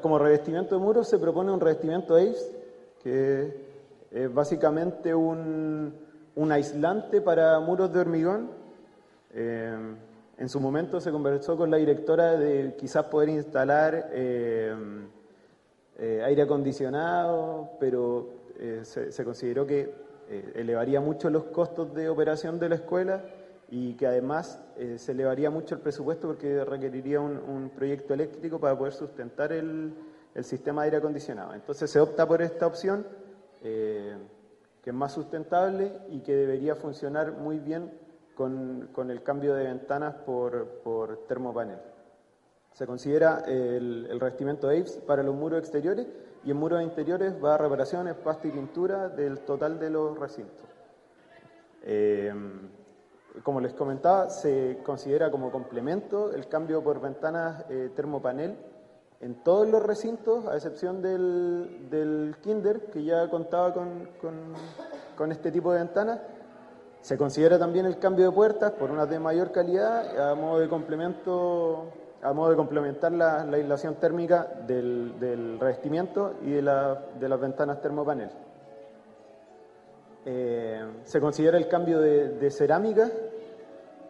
como 0.01 0.19
revestimiento 0.19 0.77
de 0.77 0.81
muros 0.81 1.09
se 1.09 1.19
propone 1.19 1.51
un 1.51 1.61
revestimiento 1.61 2.15
ACE, 2.15 2.61
que 3.03 3.71
es 4.11 4.33
básicamente 4.33 5.15
un, 5.15 6.09
aislante 6.51 7.21
para 7.21 7.61
muros 7.61 7.93
de 7.93 8.01
hormigón. 8.01 8.51
Eh, 9.35 9.97
en 10.39 10.49
su 10.49 10.59
momento 10.59 11.01
se 11.01 11.11
conversó 11.11 11.57
con 11.57 11.71
la 11.71 11.77
directora 11.77 12.39
de 12.39 12.75
quizás 12.79 13.05
poder 13.07 13.29
instalar 13.29 14.09
eh, 14.13 14.75
eh, 16.03 16.23
aire 16.25 16.41
acondicionado, 16.41 17.73
pero 17.79 18.31
eh, 18.59 18.81
se, 18.85 19.23
consideró 19.23 19.67
que 19.67 19.93
eh, 20.31 20.53
elevaría 20.55 20.99
mucho 20.99 21.29
los 21.29 21.45
costos 21.45 21.93
de 21.93 22.09
operación 22.09 22.59
de 22.59 22.71
la 22.71 22.77
escuela 22.77 23.23
y 23.69 23.93
que 23.97 24.07
además 24.07 24.65
se 24.97 25.13
elevaría 25.13 25.51
mucho 25.51 25.75
el 25.75 25.81
presupuesto 25.83 26.27
porque 26.27 26.65
requeriría 26.65 27.21
un, 27.21 27.71
proyecto 27.77 28.15
eléctrico 28.15 28.59
para 28.59 28.77
poder 28.77 28.95
sustentar 28.95 29.53
el, 29.53 29.93
sistema 30.41 30.83
de 30.83 30.87
aire 30.87 30.97
acondicionado. 30.97 31.55
Entonces 31.55 31.89
se 31.91 32.01
opta 32.01 32.27
por 32.27 32.43
esta 32.43 32.67
opción 32.67 33.07
que 33.63 34.17
es 34.83 34.95
más 34.95 35.13
sustentable 35.13 35.93
y 36.09 36.21
que 36.21 36.35
debería 36.35 36.75
funcionar 36.75 37.33
muy 37.33 37.61
bien 37.61 37.93
con, 38.35 38.89
el 39.11 39.23
cambio 39.23 39.55
de 39.55 39.65
ventanas 39.65 40.15
por, 40.25 40.81
por 40.83 41.27
termopanel. 41.29 41.79
Se 42.73 42.87
considera 42.87 43.45
el, 43.47 44.19
revestimiento 44.19 44.69
AVES 44.69 45.03
para 45.07 45.23
los 45.23 45.35
muros 45.35 45.59
exteriores 45.59 46.07
y 46.45 46.51
en 46.51 46.57
muros 46.57 46.83
interiores 46.83 47.35
va 47.43 47.55
a 47.55 47.59
reparaciones, 47.59 48.15
pasta 48.15 48.49
y 48.49 48.51
pintura 48.51 49.09
del 49.09 49.41
total 49.41 49.79
de 49.79 49.91
los 49.91 50.19
recintos. 50.19 50.67
Eh, 51.83 52.33
como 53.43 53.61
les 53.61 53.75
comentaba, 53.75 54.29
se 54.29 54.79
considera 54.83 55.31
como 55.31 55.51
complemento 55.51 56.33
el 56.33 56.49
cambio 56.49 56.83
por 56.83 57.01
ventanas 57.01 57.65
eh, 57.69 57.91
termopanel 57.95 58.57
en 59.21 59.35
todos 59.45 59.69
los 59.69 59.83
recintos, 59.83 60.47
a 60.47 60.57
excepción 60.57 61.03
del, 61.03 62.37
Kinder, 62.41 62.87
que 62.87 63.05
ya 63.05 63.29
contaba 63.29 63.75
con, 63.75 64.09
con, 65.17 65.33
este 65.33 65.53
tipo 65.53 65.73
de 65.73 65.81
ventanas. 65.81 66.21
Se 67.03 67.19
considera 67.19 67.59
también 67.59 67.85
el 67.85 67.99
cambio 67.99 68.27
de 68.27 68.33
puertas 68.33 68.73
por 68.73 68.91
unas 68.91 69.09
de 69.11 69.19
mayor 69.19 69.53
calidad, 69.53 70.31
a 70.31 70.35
modo 70.35 70.61
de 70.61 70.69
complemento 70.69 71.93
a 72.23 72.33
modo 72.33 72.51
de 72.51 72.57
complementar 72.57 73.13
la, 73.13 73.45
la 73.45 73.57
aislación 73.57 73.95
térmica 73.95 74.47
del, 74.67 75.59
revestimiento 75.59 76.35
y 76.43 76.51
de, 76.51 76.63
las 76.63 77.41
ventanas 77.41 77.81
termopanel. 77.81 78.31
Eh, 80.27 80.85
se 81.05 81.21
considera 81.21 81.57
el 81.57 81.67
cambio 81.67 81.99
de, 81.99 82.51
cerámica 82.51 83.11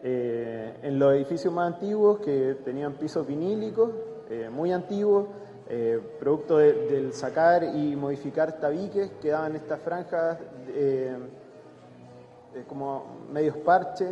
eh, 0.03 0.77
en 0.81 0.99
los 0.99 1.13
edificios 1.13 1.53
más 1.53 1.73
antiguos 1.73 2.19
que 2.19 2.57
tenían 2.65 2.93
pisos 2.93 3.25
vinílicos, 3.25 3.91
eh, 4.29 4.49
muy 4.49 4.71
antiguos, 4.71 5.27
producto 6.19 6.57
del 6.57 7.13
sacar 7.13 7.63
y 7.63 7.95
modificar 7.95 8.59
tabiques 8.59 9.11
que 9.21 9.29
daban 9.29 9.55
estas 9.55 9.79
franjas 9.79 10.37
como 12.67 13.05
medios 13.31 13.55
parches 13.55 14.09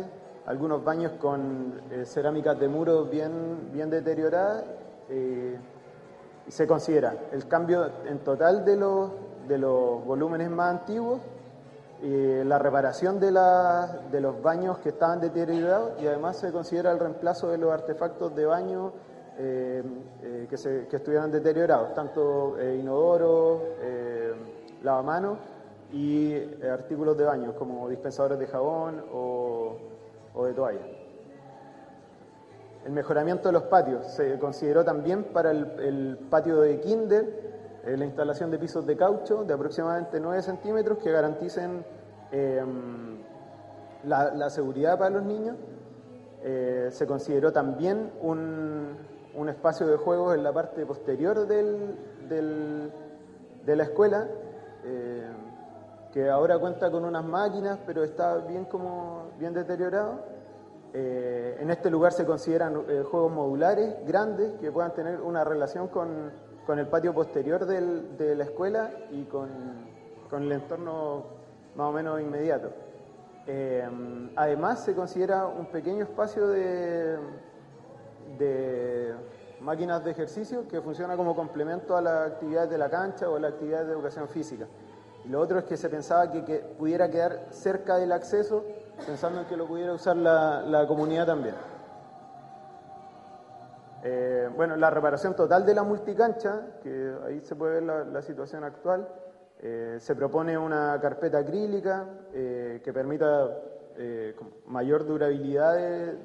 algunos 0.50 0.82
baños 0.82 1.12
con 1.20 1.80
eh, 1.92 2.04
cerámicas 2.04 2.58
de 2.58 2.66
muro 2.66 3.04
bien, 3.04 3.70
bien 3.72 3.88
deterioradas. 3.88 4.64
Eh, 5.08 5.56
se 6.48 6.66
considera 6.66 7.14
el 7.30 7.46
cambio 7.46 7.88
en 8.04 8.18
total 8.18 8.64
de 8.64 8.76
los, 8.76 9.12
de 9.46 9.58
los 9.58 10.04
volúmenes 10.04 10.50
más 10.50 10.80
antiguos, 10.80 11.20
eh, 12.02 12.42
la 12.44 12.58
reparación 12.58 13.20
de, 13.20 13.30
de 14.10 14.20
los 14.20 14.42
baños 14.42 14.78
que 14.78 14.88
estaban 14.88 15.20
deteriorados 15.20 16.02
y 16.02 16.08
además 16.08 16.38
se 16.38 16.50
considera 16.50 16.90
el 16.90 16.98
reemplazo 16.98 17.48
de 17.50 17.58
los 17.58 17.72
artefactos 17.72 18.34
de 18.34 18.46
baño 18.46 18.92
que, 19.36 20.56
se, 20.56 20.86
que, 20.88 20.96
estuvieran 20.96 21.30
deteriorados, 21.30 21.94
tanto 21.94 22.56
inodoros, 22.60 23.62
lavamanos 24.82 25.38
y 25.92 26.34
artículos 26.64 27.16
de 27.16 27.24
baño 27.24 27.54
como 27.54 27.88
dispensadores 27.88 28.38
de 28.38 28.46
jabón 28.48 29.02
o 29.14 29.89
o 30.34 30.46
de 30.46 30.54
toalla. 30.54 30.80
El 32.84 32.92
mejoramiento 32.92 33.48
de 33.48 33.52
los 33.52 33.64
patios 33.64 34.06
se 34.06 34.38
consideró 34.38 34.84
también 34.84 35.24
para 35.24 35.50
el, 35.50 36.18
patio 36.30 36.60
de 36.60 36.80
kinder 36.80 37.80
eh, 37.84 37.96
la 37.96 38.06
instalación 38.06 38.50
de 38.50 38.58
pisos 38.58 38.86
de 38.86 38.96
caucho 38.96 39.44
de 39.44 39.52
aproximadamente 39.52 40.18
9 40.18 40.42
centímetros 40.42 40.98
que 40.98 41.10
garanticen 41.10 41.84
em, 42.32 43.18
la, 44.04 44.48
seguridad 44.48 44.98
para 44.98 45.10
los 45.10 45.24
niños. 45.24 45.56
Eh, 46.42 46.88
se 46.90 47.06
consideró 47.06 47.52
también 47.52 48.12
un, 48.22 48.96
espacio 49.48 49.86
de 49.86 49.96
juegos 49.96 50.34
en 50.34 50.42
la 50.42 50.52
parte 50.52 50.86
posterior 50.86 51.46
del, 51.46 51.96
de 52.28 53.76
la 53.76 53.82
escuela. 53.82 54.26
Que 56.12 56.28
ahora 56.28 56.58
cuenta 56.58 56.90
con 56.90 57.04
unas 57.04 57.24
máquinas, 57.24 57.78
pero 57.86 58.02
está 58.02 58.38
bien, 58.38 58.64
como, 58.64 59.30
bien 59.38 59.54
deteriorado. 59.54 60.20
Eh, 60.92 61.58
en 61.60 61.70
este 61.70 61.88
lugar 61.88 62.12
se 62.12 62.26
consideran 62.26 62.82
eh, 62.88 63.04
juegos 63.08 63.30
modulares 63.30 63.94
grandes 64.06 64.54
que 64.58 64.72
puedan 64.72 64.92
tener 64.92 65.20
una 65.20 65.44
relación 65.44 65.86
con, 65.86 66.32
con 66.66 66.80
el 66.80 66.88
patio 66.88 67.14
posterior 67.14 67.64
de 67.64 68.34
la 68.34 68.44
escuela 68.44 68.90
y 69.12 69.22
con, 69.24 69.48
con, 70.28 70.42
el 70.42 70.52
entorno 70.52 71.26
más 71.76 71.86
o 71.86 71.92
menos 71.92 72.20
inmediato. 72.20 72.72
Eh, 73.46 73.88
además 74.34 74.84
se 74.84 74.94
considera 74.94 75.46
un 75.46 75.66
pequeño 75.66 76.02
espacio 76.02 76.48
de, 76.48 77.18
de 78.36 79.14
máquinas 79.60 80.04
de 80.04 80.10
ejercicio 80.10 80.66
que 80.66 80.80
funciona 80.80 81.16
como 81.16 81.36
complemento 81.36 81.96
a 81.96 82.00
las 82.00 82.32
actividades 82.32 82.70
de 82.70 82.78
la 82.78 82.90
cancha 82.90 83.28
o 83.28 83.36
a 83.36 83.40
las 83.40 83.52
actividades 83.52 83.86
de 83.86 83.92
educación 83.92 84.28
física. 84.28 84.66
Lo 85.30 85.40
otro 85.40 85.60
es 85.60 85.64
que 85.64 85.76
se 85.76 85.88
pensaba 85.88 86.28
que, 86.28 86.58
pudiera 86.76 87.08
quedar 87.08 87.46
cerca 87.50 87.98
del 87.98 88.10
acceso, 88.10 88.64
pensando 89.06 89.40
en 89.40 89.46
que 89.46 89.56
lo 89.56 89.64
pudiera 89.64 89.92
usar 89.92 90.16
la, 90.16 90.84
comunidad 90.88 91.24
también. 91.24 91.54
Eh, 94.02 94.48
bueno, 94.56 94.74
la 94.74 94.90
reparación 94.90 95.36
total 95.36 95.64
de 95.64 95.74
la 95.74 95.84
multicancha, 95.84 96.78
que 96.82 97.14
ahí 97.24 97.40
se 97.42 97.54
puede 97.54 97.74
ver 97.74 98.06
la, 98.06 98.22
situación 98.22 98.64
actual, 98.64 99.06
eh, 99.60 99.98
se 100.00 100.16
propone 100.16 100.58
una 100.58 100.98
carpeta 101.00 101.38
acrílica 101.38 102.08
eh, 102.32 102.80
que 102.82 102.92
permita 102.92 103.56
mayor 104.66 105.06
durabilidad 105.06 105.74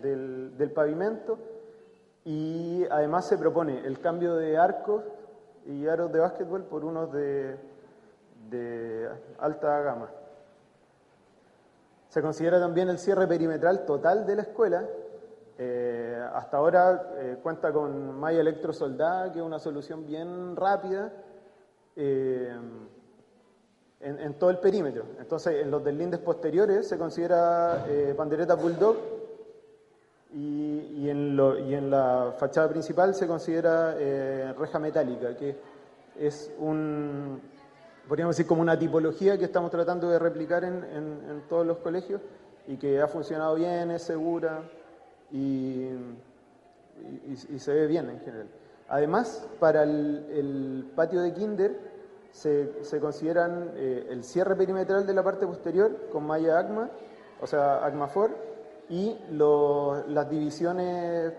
del, 0.02 0.58
del, 0.58 0.72
pavimento 0.72 1.38
y 2.24 2.86
además 2.90 3.28
se 3.28 3.38
propone 3.38 3.86
el 3.86 4.00
cambio 4.00 4.36
de 4.36 4.58
arcos 4.58 5.04
y 5.66 5.86
aros 5.86 6.10
de 6.14 6.20
básquetbol 6.20 6.64
por 6.64 6.86
unos 6.86 7.12
de, 7.12 7.58
de 8.50 9.10
alta 9.40 9.82
gama. 9.82 10.10
Se 12.10 12.22
considera 12.22 12.60
también 12.60 12.90
el 12.90 12.98
cierre 12.98 13.28
perimetral 13.28 13.86
total 13.86 14.26
de 14.26 14.36
la 14.36 14.42
escuela, 14.44 14.86
eh, 15.58 16.26
hasta 16.34 16.58
ahora 16.58 17.12
eh, 17.18 17.38
cuenta 17.42 17.72
con 17.72 18.18
malla 18.20 18.42
electrosoldada, 18.42 19.32
que 19.32 19.40
es 19.40 19.46
una 19.46 19.60
solución 19.60 20.06
bien 20.06 20.56
rápida 20.56 21.12
en, 21.98 22.90
en, 24.02 24.34
todo 24.36 24.50
el 24.50 24.60
perímetro. 24.60 25.06
Entonces, 25.20 25.62
en 25.62 25.72
los 25.72 25.84
deslindes 25.84 26.20
posteriores 26.20 26.88
se 26.88 26.98
considera 26.98 27.86
pandereta 28.18 28.56
bulldog 28.56 28.98
y, 30.34 31.10
en 31.10 31.40
y, 31.70 31.74
en 31.74 31.90
la 31.90 32.34
fachada 32.38 32.68
principal 32.68 33.16
se 33.16 33.28
considera 33.28 33.96
reja 34.58 34.78
metálica, 34.78 35.36
que 35.38 35.56
es 36.20 36.52
un, 36.60 37.42
podríamos 38.08 38.36
decir, 38.36 38.48
como 38.48 38.62
una 38.62 38.78
tipología 38.78 39.38
que 39.38 39.46
estamos 39.46 39.72
tratando 39.72 40.10
de 40.10 40.20
replicar 40.20 40.64
en, 40.64 41.44
todos 41.50 41.66
los 41.66 41.78
colegios 41.78 42.22
y 42.68 42.78
que 42.78 43.02
ha 43.02 43.08
funcionado 43.08 43.56
bien, 43.56 43.92
es 43.92 44.04
segura 44.04 44.64
y, 45.32 45.90
se 47.58 47.74
ve 47.74 47.88
bien 47.88 48.10
en 48.10 48.20
general. 48.20 48.48
Además, 48.88 49.48
para 49.60 49.84
el, 49.84 50.92
patio 50.96 51.22
de 51.22 51.34
Kinder 51.34 51.78
se, 52.32 53.00
consideran 53.00 53.72
eh, 53.76 54.08
el 54.10 54.24
cierre 54.24 54.56
perimetral 54.56 55.06
de 55.06 55.14
la 55.14 55.24
parte 55.24 55.46
posterior 55.46 56.10
con 56.12 56.26
malla 56.26 56.60
ACMA, 56.60 56.90
o 57.42 57.48
sea, 57.48 57.86
ACMA4, 57.88 58.32
y 58.90 59.16
las 60.10 60.30
divisiones 60.30 61.34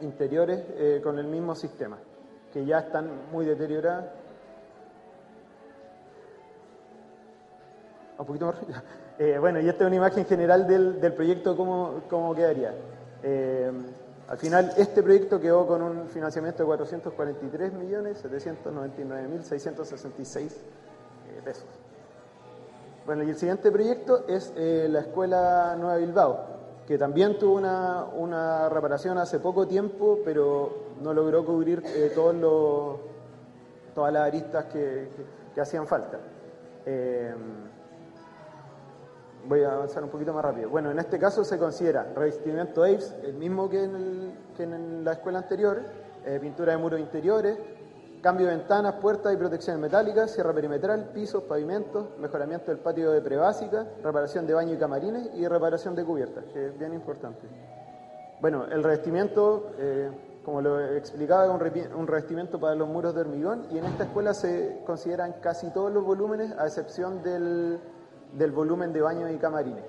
interiores 0.00 0.64
eh, 0.76 1.00
con 1.02 1.18
el 1.18 1.26
mismo 1.26 1.54
sistema, 1.54 1.98
que 2.52 2.64
ya 2.64 2.78
están 2.78 3.10
muy 3.32 3.44
deterioradas 3.44 4.06
un 8.18 8.26
poquito 8.26 8.46
más 8.46 8.56
eh, 9.18 9.38
bueno, 9.38 9.60
y 9.60 9.68
esta 9.68 9.84
es 9.84 9.86
una 9.88 9.96
imagen 9.96 10.24
general 10.26 10.66
del, 10.66 11.00
del 11.00 11.12
proyecto, 11.12 11.56
cómo, 11.56 12.02
cómo 12.08 12.34
quedaría. 12.34 12.74
Eh, 13.22 13.70
al 14.28 14.38
final, 14.38 14.72
este 14.76 15.02
proyecto 15.02 15.38
quedó 15.40 15.66
con 15.66 15.82
un 15.82 16.08
financiamiento 16.08 16.62
de 16.62 16.66
443 16.66 17.72
millones 17.74 18.18
799 18.18 19.28
mil 19.28 19.44
666 19.44 20.52
eh, 20.52 21.40
pesos. 21.44 21.66
Bueno, 23.04 23.22
y 23.22 23.30
el 23.30 23.36
siguiente 23.36 23.70
proyecto 23.70 24.26
es 24.26 24.50
la 24.56 25.00
Escuela 25.00 25.76
Nueva 25.78 25.96
Bilbao, 25.96 26.46
que 26.86 26.96
también 26.96 27.38
tuvo 27.38 27.56
una, 27.56 28.04
una, 28.04 28.70
reparación 28.70 29.18
hace 29.18 29.40
poco 29.40 29.66
tiempo, 29.68 30.20
pero 30.24 30.94
no 31.02 31.12
logró 31.12 31.44
cubrir 31.44 31.82
todos 32.14 32.34
los, 32.34 32.96
todas 33.94 34.10
las 34.10 34.22
aristas 34.22 34.64
que, 34.72 35.10
que, 35.54 35.60
hacían 35.60 35.86
falta 35.86 36.18
voy 39.46 39.62
a 39.62 39.72
avanzar 39.72 40.02
un 40.02 40.10
poquito 40.10 40.32
más 40.32 40.44
rápido. 40.44 40.70
Bueno, 40.70 40.90
en 40.90 40.98
este 40.98 41.18
caso 41.18 41.44
se 41.44 41.58
considera 41.58 42.12
revestimiento 42.14 42.82
AVES, 42.82 43.14
el 43.22 43.34
mismo 43.34 43.68
que 43.68 43.84
en, 43.84 45.04
la 45.04 45.12
escuela 45.12 45.40
anterior, 45.40 45.82
eh, 46.24 46.38
pintura 46.40 46.72
de 46.72 46.78
muros 46.78 47.00
interiores, 47.00 47.58
cambio 48.22 48.46
de 48.46 48.56
ventanas, 48.56 48.94
puertas 49.02 49.34
y 49.34 49.36
protecciones 49.36 49.82
metálicas, 49.82 50.32
cierre 50.32 50.54
perimetral, 50.54 51.10
pisos, 51.12 51.42
pavimentos, 51.42 52.16
mejoramiento 52.18 52.70
del 52.70 52.80
patio 52.80 53.10
de 53.10 53.20
prebásica, 53.20 53.86
reparación 54.02 54.46
de 54.46 54.54
baño 54.54 54.72
y 54.72 54.78
camarines 54.78 55.28
y 55.34 55.46
reparación 55.46 55.94
de 55.94 56.04
cubiertas, 56.04 56.44
que 56.46 56.68
es 56.68 56.78
bien 56.78 56.94
importante. 56.94 57.46
Bueno, 58.40 58.64
el 58.64 58.82
revestimiento, 58.82 59.72
eh, 59.78 60.10
como 60.42 60.62
lo 60.62 60.80
explicaba, 60.80 61.44
es 61.44 61.90
un 61.94 62.06
revestimiento 62.06 62.58
para 62.58 62.74
los 62.74 62.88
muros 62.88 63.14
de 63.14 63.20
hormigón 63.20 63.66
y 63.70 63.78
en 63.78 63.84
esta 63.84 64.04
escuela 64.04 64.32
se 64.32 64.80
consideran 64.86 65.34
casi 65.40 65.70
todos 65.70 65.92
los 65.92 66.04
volúmenes, 66.04 66.52
a 66.58 66.66
excepción 66.66 67.22
del 67.22 67.78
del 68.36 68.52
volumen 68.52 68.92
de 68.92 69.00
baños 69.00 69.30
y 69.30 69.36
camarines. 69.36 69.84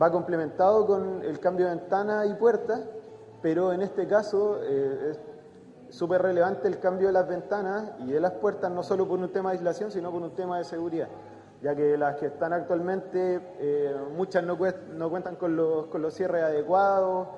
Va 0.00 0.10
complementado 0.10 0.86
con 0.86 1.22
el 1.22 1.40
cambio 1.40 1.66
de 1.66 1.74
ventana 1.76 2.26
y 2.26 2.34
puertas, 2.34 2.82
pero 3.42 3.72
en 3.72 3.82
este 3.82 4.06
caso 4.06 4.58
eh, 4.62 5.12
es 5.12 5.94
súper 5.96 6.22
relevante 6.22 6.68
el 6.68 6.78
cambio 6.78 7.06
de 7.08 7.12
las 7.14 7.28
ventanas 7.28 7.92
y 8.00 8.12
de 8.12 8.20
las 8.20 8.32
puertas, 8.32 8.70
no 8.70 8.82
solo 8.82 9.08
por 9.08 9.18
un 9.18 9.30
tema 9.30 9.50
de 9.50 9.58
aislación, 9.58 9.90
sino 9.90 10.10
por 10.10 10.20
un 10.20 10.32
tema 10.32 10.58
de 10.58 10.64
seguridad, 10.64 11.08
ya 11.62 11.74
que 11.74 11.96
las 11.96 12.16
que 12.16 12.26
están 12.26 12.52
actualmente, 12.52 13.40
eh, 13.58 13.96
muchas 14.14 14.44
no, 14.44 14.58
no, 14.94 15.10
cuentan 15.10 15.36
con 15.36 15.56
los, 15.56 15.86
con 15.86 16.02
los 16.02 16.12
cierres 16.12 16.42
adecuados, 16.42 17.28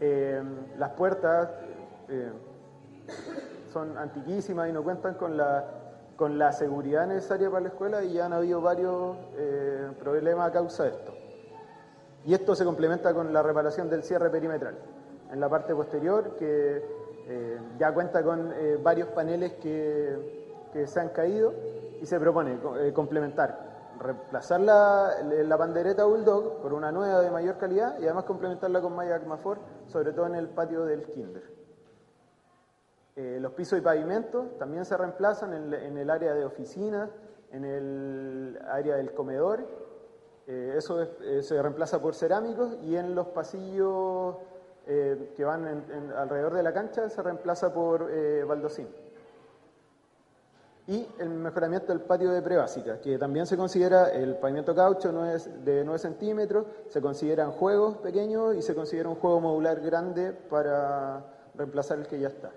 eh, 0.00 0.42
las 0.78 0.90
puertas 0.90 1.50
son 3.72 3.98
antiquísimas 3.98 4.68
y 4.70 4.72
no 4.72 4.82
cuentan 4.82 5.14
con 5.14 5.36
la 5.36 5.77
con 6.18 6.36
la 6.36 6.50
seguridad 6.52 7.06
necesaria 7.06 7.48
para 7.48 7.62
la 7.62 7.68
escuela 7.68 8.02
y 8.02 8.14
ya 8.14 8.26
han 8.26 8.32
habido 8.32 8.60
varios 8.60 9.16
eh, 9.36 9.88
problemas 10.00 10.48
a 10.48 10.52
causa 10.52 10.82
de 10.82 10.90
esto. 10.90 11.12
Y 12.24 12.34
esto 12.34 12.56
se 12.56 12.64
complementa 12.64 13.14
con 13.14 13.32
la 13.32 13.40
reparación 13.40 13.88
del 13.88 14.02
cierre 14.02 14.28
perimetral. 14.28 14.76
En 15.30 15.38
la 15.38 15.48
parte 15.48 15.72
posterior, 15.76 16.34
que 16.36 16.82
eh, 17.28 17.60
ya 17.78 17.94
cuenta 17.94 18.24
con 18.24 18.52
eh, 18.52 18.78
varios 18.82 19.08
paneles 19.10 19.52
que, 19.62 20.66
que, 20.72 20.88
se 20.88 20.98
han 20.98 21.10
caído 21.10 21.54
y 22.02 22.04
se 22.04 22.18
propone 22.18 22.58
complementar, 22.92 23.92
reemplazar 24.00 24.60
la, 24.60 25.22
la 25.22 25.56
bandereta 25.56 26.04
Bulldog 26.04 26.60
por 26.60 26.72
una 26.72 26.90
nueva 26.90 27.20
de 27.20 27.30
mayor 27.30 27.58
calidad 27.58 27.96
y 28.00 28.06
además 28.06 28.24
complementarla 28.24 28.80
con 28.80 28.96
malla 28.96 29.14
Acmafor, 29.14 29.58
sobre 29.86 30.12
todo 30.12 30.26
en 30.26 30.34
el 30.34 30.48
patio 30.48 30.84
del 30.84 31.04
Kinder. 31.04 31.57
Eh, 33.18 33.38
los 33.40 33.50
pisos 33.50 33.76
y 33.76 33.82
pavimentos 33.82 34.56
también 34.60 34.84
se 34.84 34.96
reemplazan 34.96 35.52
en, 35.52 35.98
el 35.98 36.08
área 36.08 36.34
de 36.34 36.44
oficinas, 36.44 37.10
en 37.50 37.64
el 37.64 38.56
área 38.70 38.94
del 38.94 39.12
comedor. 39.12 39.66
Eh, 40.46 40.74
eso 40.76 41.02
eh, 41.02 41.42
se 41.42 41.60
reemplaza 41.60 42.00
por 42.00 42.14
cerámicos 42.14 42.78
y 42.84 42.94
en 42.94 43.16
los 43.16 43.26
pasillos 43.26 44.36
que 44.86 45.44
van 45.44 45.84
alrededor 46.16 46.54
de 46.54 46.62
la 46.62 46.72
cancha 46.72 47.10
se 47.10 47.22
reemplaza 47.22 47.74
por 47.74 48.10
baldosín. 48.46 48.88
Y 50.86 51.06
el 51.18 51.28
mejoramiento 51.28 51.88
del 51.88 52.00
patio 52.00 52.30
de 52.30 52.40
prebásica, 52.40 52.98
que 52.98 53.18
también 53.18 53.44
se 53.44 53.58
considera 53.58 54.08
el 54.08 54.36
pavimento 54.36 54.74
caucho 54.74 55.12
de 55.12 55.84
9 55.84 55.98
centímetros, 55.98 56.64
se 56.88 57.02
consideran 57.02 57.50
juegos 57.50 57.98
pequeños 57.98 58.56
y 58.56 58.62
se 58.62 58.74
considera 58.74 59.10
un 59.10 59.16
juego 59.16 59.40
modular 59.40 59.78
grande 59.80 60.32
para 60.32 61.22
reemplazar 61.54 61.98
el 61.98 62.06
que 62.06 62.20
ya 62.20 62.28
está. 62.28 62.50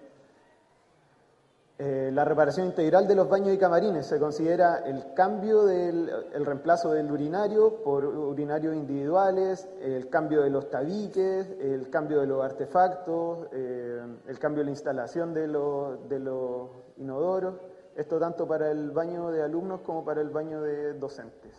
Eh, 1.83 2.11
la 2.13 2.23
reparación 2.23 2.67
integral 2.67 3.07
de 3.07 3.15
los 3.15 3.27
baños 3.27 3.55
y 3.55 3.57
camarines 3.57 4.05
se 4.05 4.19
considera 4.19 4.83
el 4.85 5.15
cambio 5.15 5.63
del 5.63 6.11
el 6.31 6.45
reemplazo 6.45 6.91
del 6.91 7.11
urinario 7.11 7.81
por 7.81 8.05
urinarios 8.05 8.75
individuales, 8.75 9.67
el 9.81 10.07
cambio 10.07 10.43
de 10.43 10.51
los 10.51 10.69
tabiques, 10.69 11.49
el 11.59 11.89
cambio 11.89 12.21
de 12.21 12.27
los 12.27 12.45
artefactos, 12.45 13.47
eh, 13.51 13.99
el 14.27 14.37
cambio 14.37 14.59
de 14.59 14.65
la 14.65 14.69
instalación 14.69 15.33
de 15.33 15.47
los, 15.47 16.07
de 16.07 16.19
los 16.19 16.69
inodoros. 16.97 17.55
Esto 17.95 18.19
tanto 18.19 18.47
para 18.47 18.69
el 18.69 18.91
baño 18.91 19.31
de 19.31 19.41
alumnos 19.41 19.81
como 19.81 20.05
para 20.05 20.21
el 20.21 20.29
baño 20.29 20.61
de 20.61 20.93
docentes. 20.93 21.55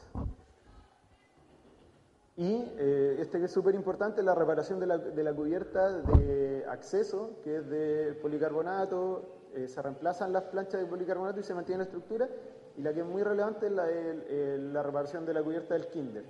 Y 2.36 2.64
eh, 2.78 3.16
este 3.18 3.40
que 3.40 3.46
es 3.46 3.50
súper 3.50 3.74
importante, 3.74 4.22
la 4.22 4.36
reparación 4.36 4.78
de 4.78 4.86
la, 4.86 4.98
de 4.98 5.24
la 5.24 5.34
cubierta 5.34 5.90
de 5.90 6.64
acceso, 6.68 7.40
que 7.42 7.56
es 7.56 7.68
de 7.68 8.16
policarbonato, 8.22 9.41
eh, 9.54 9.68
se 9.68 9.82
reemplazan 9.82 10.32
las 10.32 10.44
planchas 10.44 10.80
de 10.80 10.86
policarbonato 10.86 11.40
y 11.40 11.42
se 11.42 11.54
mantiene 11.54 11.78
la 11.78 11.84
estructura. 11.84 12.28
Y 12.76 12.82
la 12.82 12.92
que 12.92 13.00
es 13.00 13.06
muy 13.06 13.22
relevante 13.22 13.66
es 13.66 13.72
la, 13.72 14.82
reparación 14.82 15.26
de 15.26 15.34
la 15.34 15.42
cubierta 15.42 15.74
del 15.74 15.88
Kinder, 15.88 16.24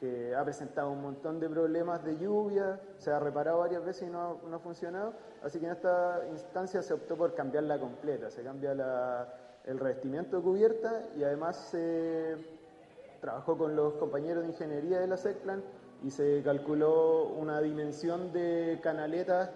que 0.00 0.34
ha 0.34 0.42
presentado 0.42 0.90
un 0.90 1.02
montón 1.02 1.38
de 1.38 1.50
problemas 1.50 2.02
de 2.02 2.16
lluvia, 2.16 2.80
se 2.96 3.10
ha 3.10 3.18
reparado 3.18 3.58
varias 3.58 3.84
veces 3.84 4.08
y 4.08 4.10
no, 4.10 4.40
ha 4.52 4.58
funcionado. 4.58 5.12
Así 5.42 5.58
que 5.60 5.66
en 5.66 5.72
esta 5.72 6.22
instancia 6.30 6.82
se 6.82 6.94
optó 6.94 7.16
por 7.16 7.34
cambiarla 7.34 7.78
completa, 7.78 8.30
se 8.30 8.42
cambia 8.42 8.72
el 9.64 9.78
revestimiento 9.78 10.38
de 10.38 10.42
cubierta 10.42 11.08
y 11.14 11.24
además 11.24 11.68
se 11.70 12.36
trabajó 13.20 13.56
con 13.58 13.76
los 13.76 13.94
compañeros 13.94 14.44
de 14.44 14.50
ingeniería 14.50 14.98
de 14.98 15.06
la 15.06 15.16
SECPLAN 15.16 15.62
y 16.02 16.10
se 16.10 16.42
calculó 16.42 17.26
una 17.26 17.60
dimensión 17.60 18.32
de 18.32 18.80
canaletas 18.82 19.50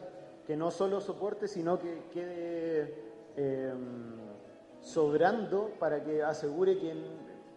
que 0.47 0.57
no 0.57 0.71
solo 0.71 1.01
soporte, 1.01 1.49
sino 1.49 1.79
que 1.79 2.05
quede 2.13 3.06
Em, 3.37 4.17
sobrando 4.81 5.71
para 5.79 6.03
que 6.03 6.23
asegure 6.23 6.79
que, 6.79 6.95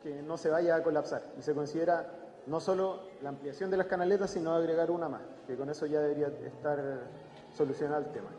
que, 0.02 0.22
no 0.24 0.36
se 0.38 0.50
vaya 0.50 0.76
a 0.76 0.84
colapsar. 0.84 1.24
Y 1.38 1.42
se 1.42 1.54
considera 1.54 2.12
no 2.48 2.60
solo 2.60 3.02
la 3.22 3.30
ampliación 3.30 3.70
de 3.70 3.78
las 3.78 3.88
canaletas, 3.88 4.32
sino 4.32 4.54
agregar 4.54 4.92
una 4.92 5.08
más, 5.08 5.22
que 5.46 5.56
con 5.56 5.70
eso 5.70 5.86
ya 5.86 6.02
debería 6.02 6.28
estar 6.46 6.80
solucionado 7.56 8.02
el 8.06 8.12
tema. 8.12 8.30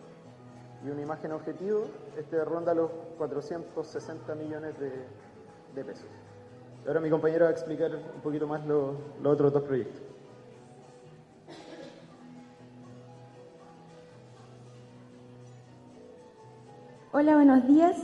Y 0.84 0.90
una 0.90 1.02
imagen 1.02 1.32
objetivo, 1.32 1.84
este 2.18 2.44
ronda 2.44 2.74
los 2.74 2.90
460 3.18 4.34
millones 4.34 4.74
de, 4.78 5.84
pesos. 5.84 6.06
ahora 6.86 7.00
mi 7.00 7.10
compañero 7.10 7.44
va 7.44 7.50
a 7.50 7.52
explicar 7.52 7.94
un 7.94 8.20
poquito 8.22 8.46
más 8.46 8.66
los 8.66 8.96
otros 9.24 9.52
dos 9.52 9.62
proyectos. 9.62 10.02
Hola, 17.12 17.34
buenos 17.34 17.66
días. 17.66 17.96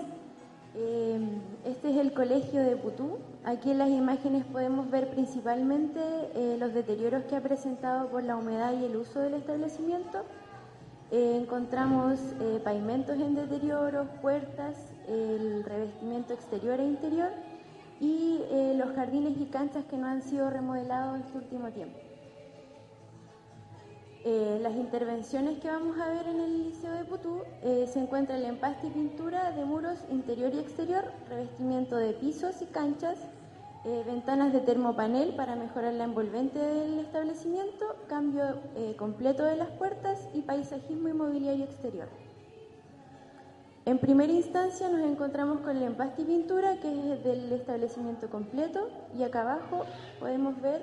Eh, 0.75 1.21
Este 1.65 1.91
es 1.91 1.97
el 1.99 2.13
colegio 2.13 2.61
de 2.61 2.77
Putú. 2.77 3.19
Aquí 3.45 3.71
en 3.71 3.79
las 3.79 3.89
imágenes 3.89 4.45
podemos 4.47 4.91
ver 4.91 5.11
principalmente 5.11 6.01
eh, 6.35 6.57
los 6.59 6.75
deterioros 6.75 7.23
que 7.27 7.37
ha 7.37 7.41
presentado 7.41 8.09
por 8.09 8.25
la 8.25 8.35
humedad 8.35 8.73
y 8.73 8.85
el 8.85 8.97
uso 8.97 9.21
del 9.21 9.35
establecimiento. 9.35 10.25
Eh, 11.13 11.39
encontramos 11.41 12.19
pavimentos 12.65 13.17
en 13.21 13.37
deterioro, 13.37 14.09
puertas, 14.21 14.75
el 15.07 15.63
revestimiento 15.63 16.33
exterior 16.33 16.81
e 16.81 16.85
interior 16.85 17.31
y 18.01 18.41
los 18.75 18.91
jardines 18.97 19.41
y 19.41 19.45
canchas 19.45 19.85
que 19.85 19.97
no 19.97 20.09
han 20.09 20.23
sido 20.23 20.51
remodelados 20.51 21.21
este 21.21 21.39
último 21.39 21.71
tiempo. 21.71 22.06
Eh, 24.29 24.59
las 24.61 24.75
intervenciones 24.75 25.61
que 25.61 25.69
vamos 25.69 26.01
a 26.01 26.09
ver 26.09 26.27
en 26.27 26.41
el 26.41 26.65
Liceo 26.65 26.91
de 26.91 27.05
Putú 27.05 27.43
eh, 27.63 27.89
se 27.89 28.01
encuentra 28.01 28.37
el 28.37 28.45
empaste 28.45 28.89
y 28.89 28.91
pintura 28.91 29.53
de 29.53 29.65
muros 29.65 30.01
interior 30.11 30.53
y 30.53 30.59
exterior, 30.59 31.05
revestimiento 31.29 31.95
de 31.95 32.13
pisos 32.13 32.61
y 32.61 32.65
canchas, 32.65 33.19
eh, 33.85 34.03
ventanas 34.05 34.53
de 34.53 34.59
termopanel 34.59 35.37
para 35.37 35.55
mejorar 35.55 35.95
la 35.95 36.03
envolvente 36.03 36.59
del 36.59 36.99
establecimiento, 36.99 37.95
cambio 38.09 38.43
completo 38.97 39.45
de 39.45 39.55
las 39.55 39.69
puertas 39.69 40.29
y 40.35 40.41
paisajismo 40.41 41.07
inmobiliario 41.07 41.65
exterior. 41.65 42.09
En 43.85 44.01
primera 44.01 44.33
instancia 44.33 44.89
nos 44.89 45.03
encontramos 45.03 45.61
con 45.61 45.77
el 45.77 45.85
empaste 45.85 46.23
y 46.23 46.25
pintura 46.25 46.81
que 46.81 46.89
es 46.89 47.23
del 47.23 47.53
establecimiento 47.53 48.29
completo 48.29 48.89
y 49.17 49.23
acá 49.23 49.43
abajo 49.43 49.85
podemos 50.19 50.61
ver 50.61 50.83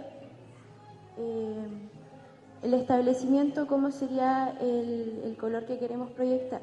el 2.63 2.73
establecimiento, 2.73 3.67
cómo 3.67 3.91
sería 3.91 4.56
el, 4.62 5.36
color 5.39 5.65
que 5.65 5.78
queremos 5.78 6.12
proyectar. 6.12 6.62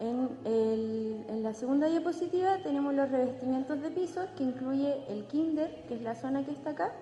En, 0.00 0.28
en, 0.44 1.42
la 1.42 1.54
segunda 1.54 1.86
diapositiva 1.86 2.58
tenemos 2.62 2.94
los 2.94 3.10
revestimientos 3.10 3.80
de 3.80 3.90
pisos 3.90 4.26
que 4.36 4.42
incluye 4.42 5.04
el 5.08 5.26
kinder, 5.26 5.84
que 5.88 5.94
es 5.94 6.02
la 6.02 6.14
zona 6.14 6.44
que 6.44 6.52
está 6.52 6.70
acá, 6.70 6.92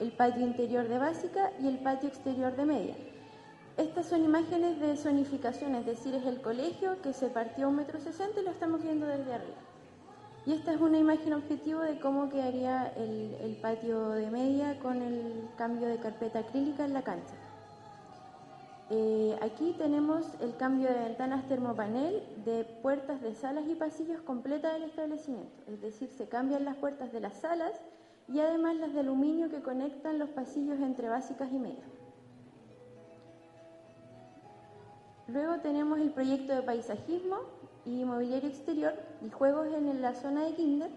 el 0.00 0.12
patio 0.12 0.42
interior 0.42 0.88
de 0.88 0.98
básica 0.98 1.52
y 1.60 1.68
el 1.68 1.78
patio 1.78 2.08
exterior 2.08 2.56
de 2.56 2.64
media. 2.64 2.94
Estas 3.76 4.06
son 4.06 4.24
imágenes 4.24 4.80
de 4.80 4.96
zonificación, 4.96 5.74
es 5.74 5.86
decir, 5.86 6.14
es 6.14 6.26
el 6.26 6.40
colegio 6.40 7.00
que 7.02 7.12
se 7.12 7.28
partió 7.28 7.66
a 7.66 7.68
un 7.68 7.76
metro 7.76 8.00
sesenta 8.00 8.40
y 8.40 8.44
lo 8.44 8.50
estamos 8.50 8.82
viendo 8.82 9.06
desde 9.06 9.34
arriba. 9.34 9.73
Y 10.46 10.52
esta 10.52 10.72
es 10.74 10.80
una 10.80 10.98
imagen 10.98 11.32
objetivo 11.32 11.80
de 11.80 11.98
cómo 11.98 12.28
quedaría 12.28 12.92
el, 12.96 13.56
patio 13.62 14.10
de 14.10 14.30
media 14.30 14.78
con 14.80 15.00
el 15.00 15.48
cambio 15.56 15.88
de 15.88 15.98
carpeta 15.98 16.40
acrílica 16.40 16.84
en 16.84 16.92
la 16.92 17.02
cancha. 17.02 17.34
Eh, 18.90 19.38
aquí 19.40 19.74
tenemos 19.78 20.26
el 20.40 20.54
cambio 20.56 20.90
de 20.90 20.98
ventanas 20.98 21.48
termopanel 21.48 22.22
de 22.44 22.64
puertas 22.82 23.22
de 23.22 23.34
salas 23.34 23.64
y 23.66 23.74
pasillos 23.74 24.20
completa 24.20 24.74
del 24.74 24.82
establecimiento, 24.82 25.62
es 25.66 25.80
decir, 25.80 26.10
se 26.10 26.28
cambian 26.28 26.66
las 26.66 26.76
puertas 26.76 27.10
de 27.10 27.20
las 27.20 27.40
salas 27.40 27.72
y 28.28 28.40
además 28.40 28.76
las 28.76 28.92
de 28.92 29.00
aluminio 29.00 29.48
que 29.48 29.62
conectan 29.62 30.18
los 30.18 30.28
pasillos 30.28 30.78
entre 30.80 31.08
básicas 31.08 31.50
y 31.50 31.58
medias. 31.58 31.88
Luego 35.28 35.56
tenemos 35.60 35.98
el 36.00 36.10
proyecto 36.10 36.54
de 36.54 36.62
paisajismo, 36.62 37.38
y 37.86 38.04
mobiliario 38.04 38.48
exterior 38.48 38.94
y 39.26 39.30
juegos 39.30 39.66
en 39.72 40.00
la 40.00 40.14
zona 40.14 40.44
de 40.44 40.54
kinder, 40.54 40.90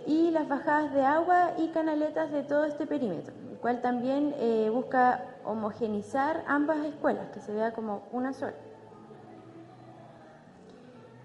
y 0.06 0.30
las 0.30 0.46
bajadas 0.46 0.94
de 0.94 1.02
agua 1.02 1.54
y 1.58 1.66
canaletas 1.68 2.30
de 2.30 2.44
todo 2.44 2.66
este 2.66 2.86
perímetro, 2.86 3.34
el 3.50 3.58
cual 3.58 3.80
también 3.80 4.32
busca 4.72 5.33
homogenizar 5.44 6.44
ambas 6.46 6.84
escuelas, 6.84 7.28
que 7.30 7.40
se 7.40 7.52
vea 7.52 7.72
como 7.72 8.02
una 8.12 8.32
sola. 8.32 8.54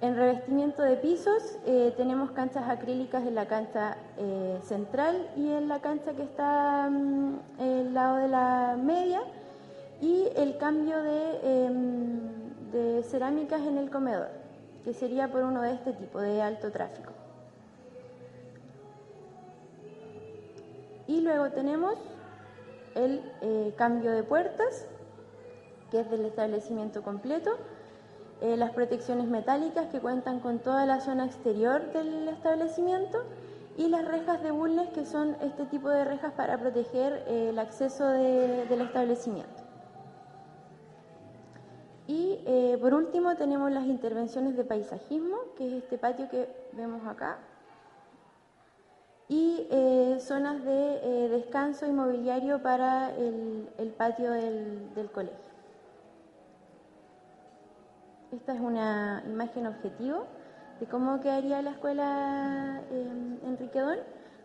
En 0.02 0.16
revestimiento 0.16 0.82
de 0.82 0.96
pisos 0.96 1.58
eh, 1.66 1.94
tenemos 1.98 2.32
canchas 2.32 2.70
acrílicas 2.70 3.26
en 3.28 3.36
la 3.36 3.48
cancha 3.48 3.98
eh, 4.18 4.58
central 4.64 5.30
y 5.36 5.52
en 5.52 5.68
la 5.68 5.82
cancha 5.82 6.14
que 6.14 6.24
está 6.24 6.90
mm, 6.90 7.40
el 7.60 7.94
lado 7.94 8.16
de 8.16 8.28
la 8.30 8.78
media 8.82 9.22
y 10.00 10.30
el 10.38 10.58
cambio 10.58 11.04
de, 11.04 11.66
em, 11.66 12.20
de 12.72 13.04
cerámicas 13.04 13.62
en 13.62 13.78
el 13.78 13.90
comedor, 13.90 14.30
que 14.86 14.94
sería 14.94 15.28
por 15.28 15.44
uno 15.44 15.62
de 15.62 15.74
este 15.74 15.92
tipo, 15.92 16.22
de 16.22 16.42
alto 16.42 16.72
tráfico. 16.72 17.12
Y 21.08 21.20
luego 21.20 21.50
tenemos 21.50 21.96
el 23.06 23.22
eh, 23.42 23.74
cambio 23.78 24.12
de 24.12 24.24
puertas, 24.24 24.86
que 25.92 26.02
es 26.02 26.10
del 26.10 26.26
establecimiento 26.26 27.02
completo, 27.04 27.52
eh, 28.42 28.56
las 28.58 28.72
protecciones 28.72 29.28
metálicas 29.28 29.88
que 29.88 30.00
cuentan 30.00 30.40
con 30.40 30.60
toda 30.60 30.86
la 30.86 31.02
zona 31.02 31.26
exterior 31.26 31.92
del 31.92 32.28
establecimiento 32.30 33.24
y 33.78 33.88
las 33.88 34.06
rejas 34.06 34.42
de 34.44 34.52
bulnes 34.52 34.90
que 34.90 35.06
son 35.06 35.36
este 35.42 35.66
tipo 35.66 35.90
de 35.90 36.06
rejas 36.06 36.34
para 36.34 36.58
proteger 36.58 37.24
eh, 37.28 37.50
el 37.50 37.60
acceso 37.60 38.08
del 38.08 38.82
establecimiento. 38.82 39.64
Y 42.08 42.40
por 42.82 42.96
último 42.96 43.36
tenemos 43.36 43.72
las 43.72 43.86
intervenciones 43.86 44.58
de 44.58 44.64
paisajismo, 44.64 45.38
que 45.56 45.68
es 45.68 45.84
este 45.84 46.00
patio 46.00 46.28
que 46.28 46.50
vemos 46.74 47.06
acá, 47.06 47.38
y 49.30 49.68
eh, 49.70 50.18
zonas 50.20 50.66
de 50.66 51.00
eh, 51.04 51.30
descanso 51.30 51.86
inmobiliario 51.86 52.62
para 52.64 53.16
el, 53.16 53.94
patio 53.96 54.32
del, 54.32 55.10
colegio. 55.14 55.38
Esta 58.32 58.54
es 58.54 58.60
una 58.60 59.24
imagen 59.28 59.68
objetivo 59.68 60.26
de 60.80 60.88
cómo 60.88 61.22
quedaría 61.22 61.62
la 61.62 61.72
escuela 61.72 62.82
en 62.92 63.40
Enriquedón 63.46 64.00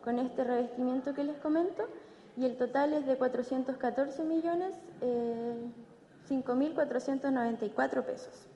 con 0.04 0.18
este 0.18 0.44
revestimiento 0.44 1.14
que 1.14 1.24
les 1.24 1.38
comento 1.38 1.88
y 2.36 2.44
el 2.44 2.58
total 2.58 2.92
es 2.92 3.06
de 3.06 3.16
414 3.16 4.22
millones 4.24 4.74
5.494 6.28 7.98
eh, 7.98 8.02
pesos. 8.02 8.46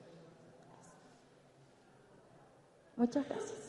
Muchas 2.97 3.27
gracias. 3.27 3.68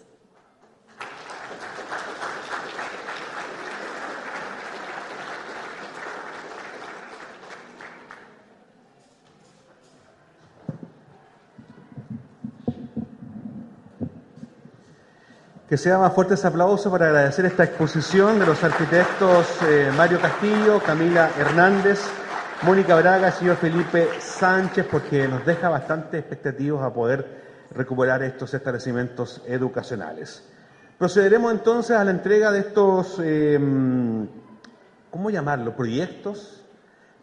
Que 15.71 15.77
sea 15.77 15.99
más 15.99 16.13
fuertes 16.13 16.45
aplausos 16.45 16.91
para 16.91 17.07
agradecer 17.07 17.47
esta 17.47 17.63
exposición 17.63 18.41
de 18.41 18.47
los 18.47 18.65
arquitectos 18.65 19.47
eh, 19.63 19.93
Mario 19.97 20.21
Castillo, 20.21 20.83
Camila 20.85 21.31
Hernández, 21.39 22.01
Mónica 22.63 22.97
Braga 22.97 23.29
y 23.29 23.33
señor 23.39 23.57
Felipe 23.57 24.09
Sánchez, 24.19 24.85
porque 24.91 25.29
nos 25.29 25.47
deja 25.47 25.69
bastante 25.69 26.19
expectativas 26.19 26.83
a 26.83 26.93
poder 26.93 27.69
recuperar 27.71 28.21
estos 28.25 28.53
establecimientos 28.53 29.43
educacionales. 29.47 30.43
Procederemos 30.99 31.53
entonces 31.53 31.97
a 31.97 32.03
la 32.03 32.11
entrega 32.11 32.51
de 32.51 32.59
estos, 32.59 33.21
eh, 33.23 33.57
¿cómo 35.09 35.31
llamarlo? 35.31 35.77
Proyectos, 35.77 36.65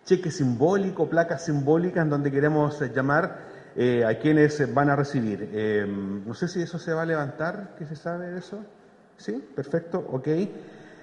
cheque 0.06 0.32
simbólico, 0.32 1.10
placas 1.10 1.44
simbólicas 1.44 2.02
en 2.02 2.10
donde 2.12 2.32
queremos 2.32 2.80
llamar 2.96 3.57
eh, 3.80 4.04
a 4.04 4.18
quienes 4.18 4.74
van 4.74 4.90
a 4.90 4.96
recibir. 4.96 5.52
Eh, 5.54 5.86
no 5.88 6.34
sé 6.34 6.48
si 6.48 6.64
eso 6.64 6.80
se 6.80 6.94
va 6.94 7.04
a 7.04 7.06
levantar, 7.06 7.76
¿qué 7.78 7.86
se 7.86 7.96
sabe 7.96 8.32
de 8.32 8.40
eso? 8.40 8.66
Sí, 9.18 9.34
perfecto, 9.56 10.04
ok. 10.12 10.28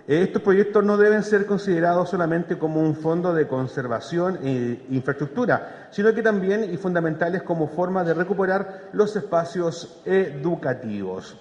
Estos 0.07 0.43
proyectos 0.43 0.85
no 0.85 0.97
deben 0.97 1.23
ser 1.23 1.47
considerados 1.47 2.11
solamente 2.11 2.59
como 2.59 2.81
un 2.81 2.97
fondo 2.97 3.33
de 3.33 3.47
conservación 3.47 4.39
e 4.43 4.85
infraestructura, 4.91 5.89
sino 5.93 6.13
que 6.13 6.21
también 6.21 6.65
y 6.65 6.77
fundamentales 6.77 7.43
como 7.43 7.69
forma 7.69 8.03
de 8.03 8.13
recuperar 8.13 8.91
los 8.93 9.15
espacios 9.17 10.03
educativos. 10.05 11.39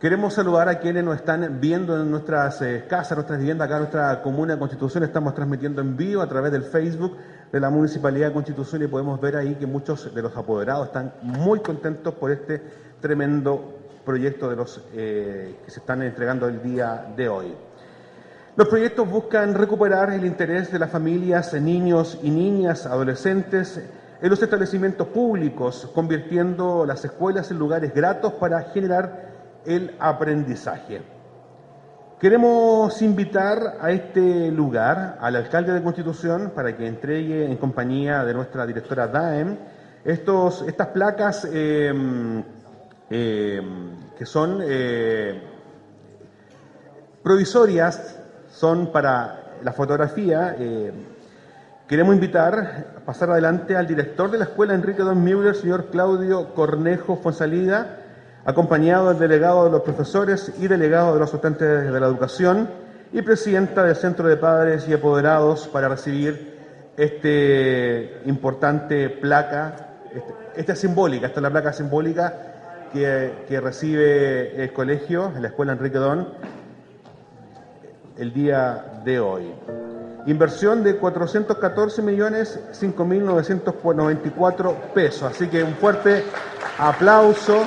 Queremos 0.00 0.34
saludar 0.34 0.68
a 0.68 0.78
quienes 0.78 1.04
nos 1.04 1.16
están 1.16 1.60
viendo 1.60 1.94
en 2.00 2.10
nuestras 2.10 2.60
eh, 2.62 2.86
casas, 2.88 3.18
nuestras 3.18 3.38
viviendas, 3.38 3.66
acá 3.66 3.76
en 3.76 3.82
nuestra 3.82 4.22
comuna 4.22 4.54
de 4.54 4.58
Constitución. 4.58 5.04
Estamos 5.04 5.34
transmitiendo 5.34 5.80
en 5.80 5.96
vivo 5.96 6.22
a 6.22 6.26
través 6.26 6.52
del 6.52 6.62
Facebook 6.62 7.18
de 7.52 7.60
la 7.60 7.70
Municipalidad 7.70 8.28
de 8.28 8.34
Constitución 8.34 8.82
y 8.82 8.86
podemos 8.86 9.20
ver 9.20 9.36
ahí 9.36 9.54
que 9.56 9.66
muchos 9.66 10.14
de 10.14 10.22
los 10.22 10.36
apoderados 10.36 10.86
están 10.88 11.14
muy 11.22 11.60
contentos 11.60 12.14
por 12.14 12.30
este 12.30 12.62
tremendo 13.00 13.78
proyecto 14.04 14.48
de 14.48 14.56
los 14.56 14.82
eh, 14.94 15.56
que 15.64 15.70
se 15.70 15.80
están 15.80 16.02
entregando 16.02 16.46
el 16.48 16.62
día 16.62 17.12
de 17.16 17.28
hoy. 17.28 17.54
Los 18.56 18.68
proyectos 18.68 19.08
buscan 19.08 19.54
recuperar 19.54 20.12
el 20.12 20.24
interés 20.24 20.70
de 20.72 20.78
las 20.78 20.90
familias, 20.90 21.54
niños 21.54 22.18
y 22.22 22.30
niñas, 22.30 22.86
adolescentes 22.86 23.80
en 24.20 24.28
los 24.28 24.42
establecimientos 24.42 25.08
públicos, 25.08 25.90
convirtiendo 25.94 26.84
las 26.84 27.04
escuelas 27.04 27.50
en 27.50 27.58
lugares 27.58 27.94
gratos 27.94 28.34
para 28.34 28.60
generar 28.62 29.30
el 29.64 29.94
aprendizaje. 29.98 31.00
Queremos 32.20 33.00
invitar 33.00 33.78
a 33.80 33.92
este 33.92 34.50
lugar 34.50 35.16
al 35.22 35.36
alcalde 35.36 35.72
de 35.72 35.82
Constitución 35.82 36.52
para 36.54 36.76
que 36.76 36.86
entregue 36.86 37.46
en 37.46 37.56
compañía 37.56 38.26
de 38.26 38.34
nuestra 38.34 38.66
directora 38.66 39.06
DAEM 39.06 39.56
estos, 40.04 40.60
estas 40.68 40.88
placas 40.88 41.48
eh, 41.50 41.90
eh, 43.08 43.62
que 44.18 44.26
son 44.26 44.60
eh, 44.62 45.40
provisorias 47.22 48.20
son 48.50 48.92
para 48.92 49.54
la 49.62 49.72
fotografía. 49.72 50.56
Eh, 50.58 50.92
queremos 51.88 52.14
invitar 52.14 52.96
a 52.98 53.00
pasar 53.00 53.30
adelante 53.30 53.78
al 53.78 53.86
director 53.86 54.30
de 54.30 54.36
la 54.36 54.44
escuela 54.44 54.74
Enrique 54.74 55.00
Don 55.00 55.24
Müller, 55.24 55.54
señor 55.54 55.86
Claudio 55.86 56.52
Cornejo 56.52 57.16
Fonsalida, 57.16 57.99
acompañado 58.44 59.08
del 59.08 59.18
delegado 59.18 59.64
de 59.64 59.70
los 59.70 59.82
profesores 59.82 60.52
y 60.58 60.66
delegado 60.66 61.14
de 61.14 61.20
los 61.20 61.28
asistentes 61.28 61.92
de 61.92 62.00
la 62.00 62.06
educación 62.06 62.68
y 63.12 63.22
presidenta 63.22 63.82
del 63.82 63.96
Centro 63.96 64.28
de 64.28 64.36
Padres 64.36 64.86
y 64.88 64.92
Apoderados 64.92 65.68
para 65.68 65.88
recibir 65.88 66.58
este 66.96 68.22
importante 68.26 69.10
placa, 69.10 69.98
este, 70.14 70.34
esta 70.56 70.74
simbólica, 70.74 71.26
esta 71.26 71.40
es 71.40 71.42
la 71.42 71.50
placa 71.50 71.72
simbólica 71.72 72.88
que, 72.92 73.44
que 73.48 73.60
recibe 73.60 74.62
el 74.62 74.72
colegio, 74.72 75.32
la 75.38 75.48
escuela 75.48 75.72
Enrique 75.72 75.98
Don, 75.98 76.28
el 78.16 78.32
día 78.32 79.00
de 79.04 79.18
hoy. 79.18 79.52
Inversión 80.26 80.84
de 80.84 80.96
414 80.96 82.02
millones 82.02 82.60
5.994 82.72 84.74
pesos. 84.92 85.22
Así 85.22 85.48
que 85.48 85.62
un 85.62 85.72
fuerte 85.74 86.24
aplauso. 86.78 87.64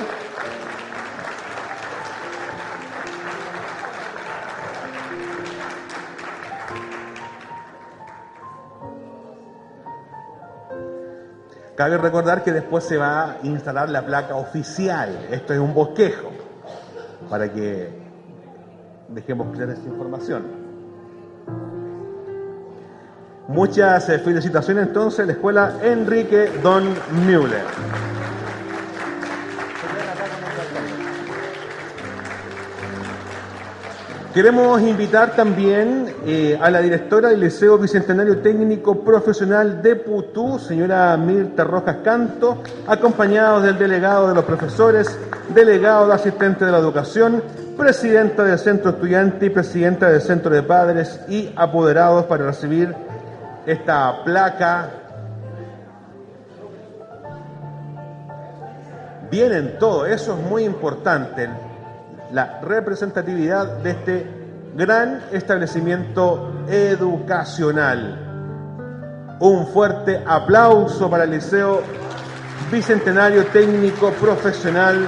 Cabe 11.76 11.98
recordar 11.98 12.44
que 12.44 12.52
después 12.52 12.84
se 12.84 12.96
va 12.96 13.32
a 13.32 13.36
instalar 13.42 13.88
la 13.88 14.06
placa 14.06 14.36
oficial. 14.36 15.26
Esto 15.30 15.54
es 15.54 15.58
un 15.58 15.74
bosquejo 15.74 16.30
para 17.28 17.52
que 17.52 17.90
dejemos 19.08 19.54
clara 19.56 19.72
esta 19.72 19.88
información. 19.88 20.44
Muchas 23.48 24.08
eh, 24.08 24.18
felicitaciones 24.20 24.86
entonces 24.86 25.20
a 25.20 25.26
la 25.26 25.32
escuela 25.32 25.74
Enrique 25.82 26.50
Don 26.62 26.94
Müller. 27.26 27.64
Queremos 34.34 34.82
invitar 34.82 35.36
también 35.36 36.12
eh, 36.26 36.58
a 36.60 36.68
la 36.68 36.80
directora 36.80 37.28
del 37.28 37.38
Liceo 37.38 37.78
Bicentenario 37.78 38.38
Técnico 38.38 39.04
Profesional 39.04 39.80
de 39.80 39.94
Putú, 39.94 40.58
señora 40.58 41.16
Mirta 41.16 41.62
Rojas 41.62 41.98
Canto, 42.02 42.60
acompañados 42.88 43.62
del 43.62 43.78
delegado 43.78 44.26
de 44.26 44.34
los 44.34 44.44
profesores, 44.44 45.16
delegado 45.50 46.08
de 46.08 46.14
asistente 46.14 46.64
de 46.64 46.72
la 46.72 46.78
educación, 46.78 47.44
presidenta 47.78 48.42
del 48.42 48.58
centro 48.58 48.90
estudiante 48.90 49.46
y 49.46 49.50
presidenta 49.50 50.10
del 50.10 50.20
centro 50.20 50.52
de 50.52 50.64
padres 50.64 51.20
y 51.28 51.52
apoderados 51.54 52.24
para 52.24 52.46
recibir 52.46 52.92
esta 53.66 54.24
placa. 54.24 54.90
Vienen 59.30 59.78
todo, 59.78 60.06
eso 60.06 60.36
es 60.36 60.50
muy 60.50 60.64
importante, 60.64 61.48
la 62.34 62.60
representatividad 62.62 63.78
de 63.78 63.90
este 63.92 64.26
gran 64.76 65.22
establecimiento 65.30 66.64
educacional. 66.68 69.38
Un 69.38 69.68
fuerte 69.68 70.20
aplauso 70.26 71.08
para 71.08 71.22
el 71.24 71.30
Liceo 71.30 71.80
Bicentenario 72.72 73.46
Técnico 73.46 74.10
Profesional 74.14 75.06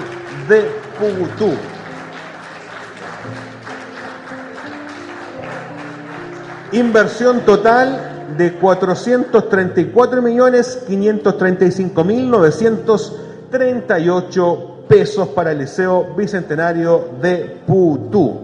de 0.48 0.70
Pugutú. 1.00 1.52
Inversión 6.70 7.40
total 7.40 8.36
de 8.36 8.52
434 8.52 10.22
millones 14.86 14.86
535 14.86 14.86
mil 14.86 14.86
938 14.86 14.88
pesos 14.88 15.28
para 15.28 15.52
el 15.52 15.58
Liceo 15.58 16.14
Bicentenario 16.16 17.10
de 17.20 17.60
Putú. 17.66 18.40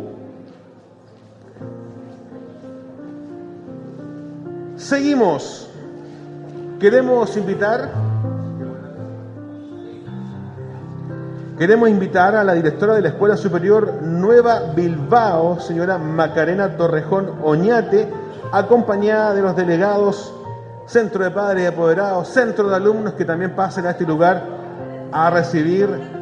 Seguimos. 4.76 5.68
Queremos 6.78 7.36
invitar 7.36 8.12
Queremos 11.58 11.88
invitar 11.90 12.34
a 12.34 12.42
la 12.42 12.54
directora 12.54 12.94
de 12.94 13.02
la 13.02 13.10
Escuela 13.10 13.36
Superior 13.36 14.02
Nueva 14.02 14.72
Bilbao, 14.74 15.60
señora 15.60 15.96
Macarena 15.96 16.76
Torrejón 16.76 17.38
Oñate, 17.44 18.08
acompañada 18.50 19.32
de 19.32 19.42
los 19.42 19.54
delegados 19.54 20.34
Centro 20.86 21.22
de 21.22 21.30
Padres 21.30 21.62
y 21.62 21.66
Apoderados, 21.66 22.26
Centro 22.28 22.68
de 22.68 22.74
Alumnos, 22.74 23.12
que 23.12 23.24
también 23.24 23.54
pasen 23.54 23.86
a 23.86 23.90
este 23.90 24.04
lugar 24.04 24.42
a 25.12 25.30
recibir 25.30 26.21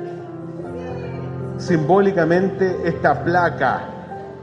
simbólicamente 1.61 2.81
esta 2.85 3.23
placa 3.23 3.83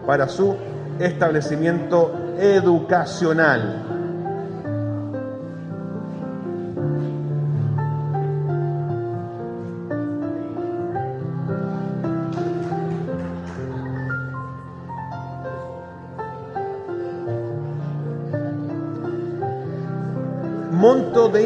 para 0.06 0.28
su 0.28 0.56
establecimiento 1.00 2.36
educacional. 2.38 3.97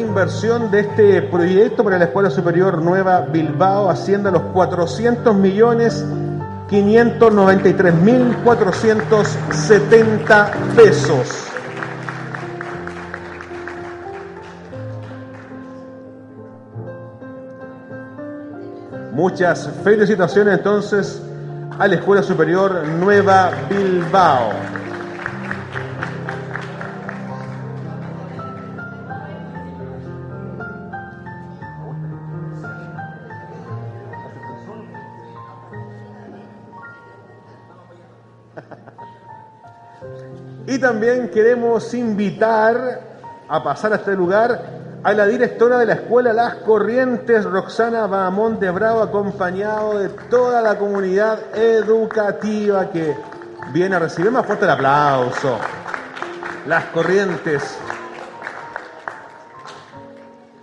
Inversión 0.02 0.72
de 0.72 0.82
este 0.82 1.22
proyecto 1.22 1.84
para 1.84 1.98
la 1.98 2.06
Escuela 2.06 2.30
Superior 2.30 2.82
Nueva 2.82 3.22
Bilbao 3.22 3.90
asciende 3.90 4.30
a 4.30 4.32
los 4.32 4.44
400 4.54 5.36
millones 5.36 6.06
593 6.70 7.94
mil 7.96 8.36
470 8.44 10.52
pesos. 10.76 11.48
Muchas 19.12 19.70
felicitaciones 19.84 20.58
entonces 20.58 21.22
a 21.78 21.88
la 21.88 21.96
Escuela 21.96 22.24
Superior 22.24 22.88
Nueva 22.88 23.52
Bilbao. 23.70 24.52
Y 40.72 40.80
también 40.80 41.28
queremos 41.28 41.94
invitar 41.94 43.02
a 43.50 43.62
pasar 43.62 43.92
a 43.92 43.98
este 43.98 44.16
lugar 44.16 45.02
a 45.04 45.12
la 45.12 45.28
directora 45.28 45.78
de 45.80 45.86
la 45.86 45.94
Escuela 45.96 46.32
Las 46.32 46.56
Corrientes, 46.64 47.44
Roxana 47.44 48.08
Bahamón 48.08 48.58
de 48.58 48.72
Bravo, 48.72 49.02
acompañado 49.02 50.00
de 50.00 50.08
toda 50.30 50.62
la 50.62 50.78
comunidad 50.78 51.58
educativa 51.58 52.90
que 52.90 53.14
viene 53.74 53.98
a 53.98 54.00
recibir 54.00 54.32
más 54.32 54.46
fuerte 54.46 54.64
el 54.64 54.72
aplauso. 54.72 55.60
Las 56.68 56.86
Corrientes. 56.86 57.78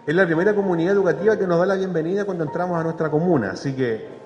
Es 0.07 0.15
la 0.15 0.25
primera 0.25 0.55
comunidad 0.55 0.95
educativa 0.95 1.37
que 1.37 1.47
nos 1.47 1.59
da 1.59 1.67
la 1.67 1.75
bienvenida 1.75 2.25
cuando 2.25 2.45
entramos 2.45 2.81
a 2.81 2.83
nuestra 2.83 3.11
comuna, 3.11 3.51
así 3.51 3.77
que 3.77 4.18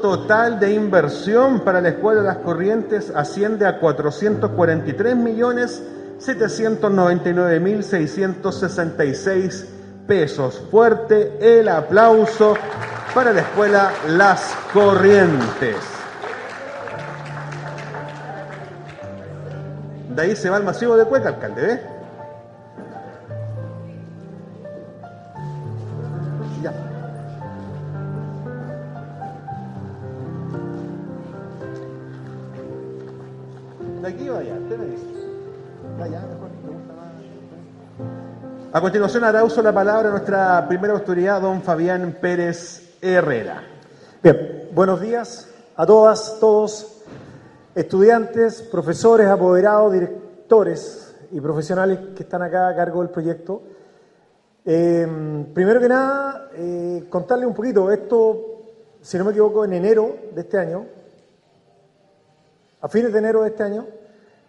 Total 0.00 0.58
de 0.60 0.72
inversión 0.72 1.60
para 1.60 1.80
la 1.80 1.90
Escuela 1.90 2.22
las 2.22 2.38
Corrientes 2.38 3.12
asciende 3.14 3.66
a 3.66 3.78
443 3.78 5.16
millones 5.16 5.82
799 6.18 7.60
mil 7.60 7.82
666 7.82 9.66
pesos. 10.06 10.62
Fuerte 10.70 11.58
el 11.58 11.68
aplauso 11.68 12.54
para 13.14 13.32
la 13.32 13.40
Escuela 13.40 13.92
Las 14.08 14.54
Corrientes. 14.72 15.76
De 20.14 20.22
ahí 20.22 20.36
se 20.36 20.48
va 20.48 20.56
el 20.56 20.64
masivo 20.64 20.96
de 20.96 21.04
Cueca, 21.04 21.28
alcalde, 21.28 21.62
¿ves? 21.62 21.95
Continuación 38.86 39.24
hará 39.24 39.42
uso 39.42 39.60
la 39.62 39.72
palabra 39.72 40.10
nuestra 40.10 40.64
primera 40.68 40.94
autoridad, 40.94 41.40
don 41.40 41.60
Fabián 41.60 42.18
Pérez 42.20 42.96
Herrera. 43.02 43.60
Bien, 44.22 44.68
buenos 44.72 45.00
días 45.00 45.48
a 45.74 45.84
todas, 45.84 46.38
todos, 46.38 47.02
estudiantes, 47.74 48.62
profesores, 48.62 49.26
apoderados, 49.26 49.92
directores 49.92 51.16
y 51.32 51.40
profesionales 51.40 51.98
que 52.14 52.22
están 52.22 52.42
acá 52.42 52.68
a 52.68 52.76
cargo 52.76 53.00
del 53.00 53.10
proyecto. 53.10 53.60
Eh, 54.64 55.44
primero 55.52 55.80
que 55.80 55.88
nada, 55.88 56.50
eh, 56.54 57.06
contarle 57.10 57.44
un 57.44 57.54
poquito, 57.54 57.90
esto, 57.90 58.62
si 59.02 59.18
no 59.18 59.24
me 59.24 59.32
equivoco, 59.32 59.64
en 59.64 59.72
enero 59.72 60.14
de 60.32 60.42
este 60.42 60.58
año, 60.58 60.86
a 62.80 62.88
fines 62.88 63.12
de 63.12 63.18
enero 63.18 63.42
de 63.42 63.48
este 63.48 63.64
año, 63.64 63.84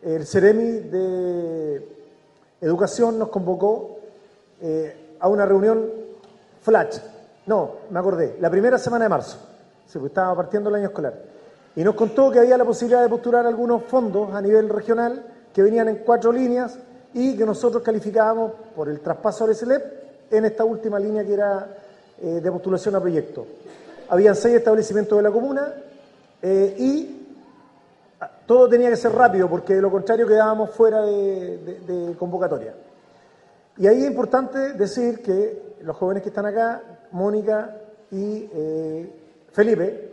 el 0.03 0.27
Ceremi 0.27 0.81
de 0.91 1.97
Educación 2.61 3.17
nos 3.17 3.29
convocó 3.29 3.96
eh, 4.61 5.15
a 5.19 5.27
una 5.27 5.45
reunión 5.45 5.85
flash. 6.61 6.97
No, 7.45 7.71
me 7.89 7.99
acordé, 7.99 8.37
la 8.39 8.49
primera 8.49 8.77
semana 8.77 9.05
de 9.05 9.09
marzo, 9.09 9.37
se 9.87 9.99
estaba 10.05 10.35
partiendo 10.35 10.69
el 10.69 10.75
año 10.75 10.87
escolar. 10.87 11.13
Y 11.75 11.83
nos 11.83 11.95
contó 11.95 12.31
que 12.31 12.39
había 12.39 12.57
la 12.57 12.65
posibilidad 12.65 13.01
de 13.01 13.09
postular 13.09 13.45
algunos 13.45 13.83
fondos 13.83 14.33
a 14.33 14.41
nivel 14.41 14.67
regional 14.67 15.23
que 15.53 15.61
venían 15.61 15.87
en 15.89 15.97
cuatro 15.97 16.31
líneas 16.31 16.77
y 17.13 17.37
que 17.37 17.45
nosotros 17.45 17.83
calificábamos 17.83 18.51
por 18.75 18.89
el 18.89 18.99
traspaso 18.99 19.45
al 19.45 19.55
SLEP 19.55 20.31
en 20.31 20.45
esta 20.45 20.65
última 20.65 20.99
línea 20.99 21.23
que 21.23 21.33
era 21.33 21.67
eh, 22.21 22.41
de 22.41 22.51
postulación 22.51 22.95
a 22.95 22.99
proyecto. 22.99 23.45
Habían 24.09 24.35
seis 24.35 24.55
establecimientos 24.55 25.17
de 25.17 25.23
la 25.23 25.31
comuna 25.31 25.73
eh, 26.41 26.75
y 26.77 27.27
todo 28.45 28.69
tenía 28.69 28.89
que 28.89 28.95
ser 28.95 29.11
rápido 29.11 29.49
porque 29.49 29.75
de 29.75 29.81
lo 29.81 29.91
contrario 29.91 30.27
quedábamos 30.27 30.71
fuera 30.71 31.01
de, 31.01 32.15
convocatoria. 32.17 32.73
Y 33.79 33.85
ahí 33.85 34.01
es 34.03 34.07
importante 34.09 34.73
decir 34.73 35.21
que 35.21 35.75
los 35.81 35.95
jóvenes 35.95 36.23
que 36.23 36.29
están 36.29 36.47
acá, 36.47 36.81
Mónica 37.11 37.77
y 38.09 38.49
eh, 38.51 39.13
Felipe, 39.51 40.11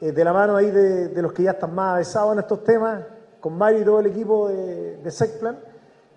eh, 0.00 0.12
de 0.12 0.24
la 0.24 0.32
mano 0.34 0.56
ahí 0.56 0.70
de, 0.70 1.08
de, 1.08 1.22
los 1.22 1.32
que 1.32 1.44
ya 1.44 1.52
están 1.52 1.74
más 1.74 1.94
avesados 1.94 2.34
en 2.34 2.40
estos 2.40 2.62
temas, 2.64 3.02
con 3.40 3.56
Mario 3.56 3.80
y 3.80 3.84
todo 3.84 4.00
el 4.00 4.06
equipo 4.06 4.48
de, 4.48 4.98
de 4.98 5.10
SECPLAN, 5.10 5.58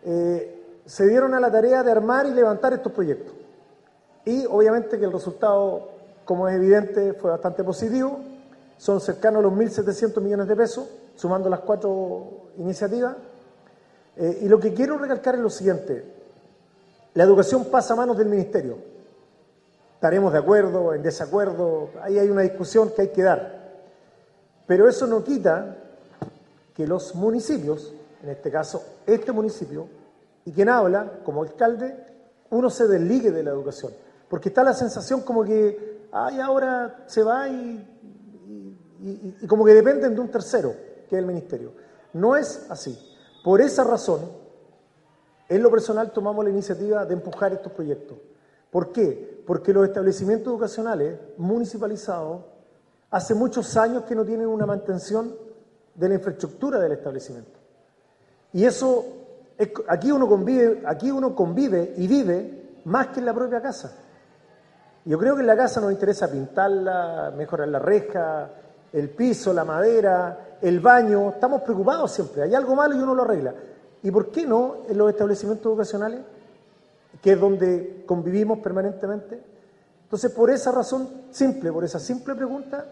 eh, 0.03 0.81
se 0.85 1.07
dieron 1.07 1.33
a 1.33 1.39
la 1.39 1.49
tarea 1.49 1.81
de 1.81 1.91
armar 1.91 2.25
y 2.25 2.31
levantar 2.31 2.73
estos 2.73 2.91
proyectos. 2.91 3.33
Y 4.25 4.45
obviamente 4.45 4.99
que 4.99 5.05
el 5.05 5.13
resultado, 5.13 5.89
como 6.25 6.47
es 6.49 6.55
evidente, 6.55 7.13
fue 7.13 7.31
bastante 7.31 7.63
positivo. 7.63 8.19
Son 8.77 8.99
cercanos 8.99 9.39
a 9.39 9.43
los 9.43 9.53
1.700 9.53 10.21
millones 10.21 10.47
de 10.47 10.55
pesos, 10.57 10.89
sumando 11.15 11.49
las 11.49 11.61
cuatro 11.61 12.49
iniciativas. 12.57 13.15
Y 14.17 14.47
lo 14.47 14.59
que 14.59 14.73
quiero 14.73 14.97
recalcar 14.97 15.35
es 15.35 15.41
lo 15.41 15.49
siguiente. 15.49 16.14
La 17.15 17.23
educación 17.23 17.65
pasa 17.65 17.93
a 17.93 17.95
manos 17.95 18.17
del 18.17 18.27
Ministerio. 18.27 18.77
Estaremos 19.93 20.33
de 20.33 20.39
acuerdo, 20.39 20.93
en 20.93 21.01
desacuerdo, 21.01 21.91
ahí 22.01 22.19
hay 22.19 22.29
una 22.29 22.41
discusión 22.41 22.91
que 22.93 23.03
hay 23.03 23.07
que 23.07 23.23
dar. 23.23 23.73
Pero 24.67 24.89
eso 24.89 25.07
no 25.07 25.23
quita 25.23 25.77
que 26.73 26.85
los 26.85 27.15
municipios, 27.15 27.93
en 28.21 28.29
este 28.29 28.51
caso 28.51 28.83
este 29.07 29.31
municipio, 29.31 29.87
y 30.43 30.51
quien 30.51 30.67
habla 30.67 31.19
como 31.23 31.43
alcalde, 31.43 31.95
uno 32.49 32.69
se 32.69 32.85
desligue 32.85 33.31
de 33.31 33.43
la 33.43 33.51
educación. 33.51 33.93
Porque 34.27 34.49
está 34.49 34.61
la 34.61 34.73
sensación 34.73 35.21
como 35.21 35.45
que, 35.45 36.07
ay, 36.11 36.41
ahora 36.41 37.05
se 37.07 37.23
va 37.23 37.47
y, 37.47 39.35
y, 39.41 39.47
como 39.47 39.63
que 39.63 39.73
dependen 39.73 40.15
de 40.15 40.19
un 40.19 40.29
tercero, 40.29 40.75
que 41.07 41.15
es 41.15 41.19
el 41.19 41.25
ministerio. 41.25 41.71
No 42.11 42.35
es 42.35 42.65
así. 42.69 42.99
Por 43.41 43.61
esa 43.61 43.85
razón, 43.85 44.19
en 45.47 45.61
lo 45.61 45.69
personal 45.69 46.11
tomamos 46.11 46.43
la 46.43 46.51
iniciativa 46.51 47.05
de 47.05 47.13
empujar 47.13 47.53
estos 47.53 47.71
proyectos. 47.71 48.17
¿Por 48.71 48.91
qué? 48.91 49.43
Porque 49.45 49.71
los 49.73 49.87
establecimientos 49.87 50.51
educacionales 50.51 51.17
municipalizados 51.37 52.41
hace 53.11 53.33
muchos 53.33 53.77
años 53.77 54.03
que 54.03 54.15
no 54.15 54.25
tienen 54.25 54.47
una 54.47 54.65
mantención 54.65 55.35
de 55.93 56.09
la 56.09 56.15
infraestructura 56.15 56.79
del 56.79 56.93
establecimiento. 56.93 57.59
Y 58.53 58.65
eso, 58.65 59.05
es, 59.57 59.69
aquí, 59.87 60.11
uno 60.11 60.27
convive, 60.27 60.83
aquí 60.85 61.11
uno 61.11 61.35
convive 61.35 61.93
y 61.97 62.07
vive 62.07 62.79
más 62.85 63.07
que 63.07 63.19
en 63.19 63.25
la 63.25 63.33
propia 63.33 63.61
casa. 63.61 63.95
Yo 65.05 65.19
creo 65.19 65.35
que 65.35 65.41
en 65.41 65.47
la 65.47 65.55
casa 65.55 65.79
nos 65.79 65.91
interesa 65.91 66.29
pintarla, 66.29 67.31
mejorar 67.35 67.67
la 67.67 67.79
reja, 67.79 68.49
el 68.91 69.09
piso, 69.11 69.53
la 69.53 69.63
madera, 69.63 70.57
el 70.61 70.79
baño. 70.79 71.29
Estamos 71.29 71.61
preocupados 71.61 72.11
siempre. 72.11 72.41
Hay 72.41 72.55
algo 72.55 72.75
malo 72.75 72.95
y 72.95 72.99
uno 72.99 73.13
lo 73.13 73.21
arregla. 73.21 73.53
¿Y 74.05 74.11
por 74.11 74.29
qué 74.29 74.45
no 74.45 74.83
en 74.87 74.99
los 74.99 75.09
establecimientos 75.09 75.65
educacionales, 75.65 76.21
que 77.23 77.31
es 77.31 77.39
donde 77.39 78.03
convivimos 78.05 78.59
permanentemente? 78.59 79.41
Entonces, 80.03 80.31
por 80.31 80.51
esa 80.51 80.71
razón 80.71 81.09
simple, 81.31 81.71
por 81.71 81.83
esa 81.83 81.97
simple 81.97 82.35
pregunta, 82.35 82.85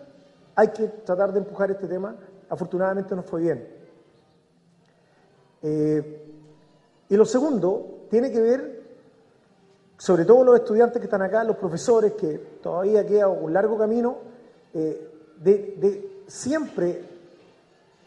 hay 0.55 0.69
que 0.69 0.87
tratar 0.87 1.31
de 1.31 1.37
empujar 1.37 1.69
este 1.69 1.85
tema. 1.85 2.15
Afortunadamente 2.49 3.15
nos 3.15 3.27
fue 3.27 3.41
bien. 3.41 3.67
Eh, 5.61 6.31
y 7.09 7.15
lo 7.15 7.25
segundo 7.25 8.07
tiene 8.09 8.31
que 8.31 8.41
ver, 8.41 8.81
sobre 9.99 10.25
todo 10.25 10.43
los 10.43 10.55
estudiantes 10.55 10.99
que 10.99 11.05
están 11.05 11.21
acá, 11.21 11.43
los 11.43 11.57
profesores, 11.57 12.13
que 12.13 12.39
todavía 12.63 13.05
queda 13.05 13.27
un 13.27 13.53
largo 13.53 13.77
camino, 13.77 14.17
eh, 14.73 15.11
de, 15.37 15.75
de, 15.77 16.23
siempre, 16.25 17.03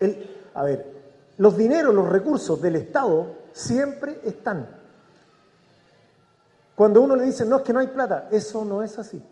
el, 0.01 0.29
a 0.55 0.65
ver, 0.65 0.96
los 1.39 1.57
dineros, 1.57 1.95
los 1.95 2.09
recursos 2.09 2.61
del 2.61 2.77
Estado 2.77 3.27
siempre 3.53 4.21
están. 4.25 4.67
Cuando 6.75 7.01
uno 7.01 7.17
le 7.17 7.25
dice, 7.25 7.45
no, 7.45 7.57
es 7.57 7.63
que 7.63 7.73
no 7.73 7.81
hay 7.81 7.89
plata, 7.89 8.29
eso 8.31 8.65
no 8.65 8.83
es 8.83 8.99
así. 8.99 9.23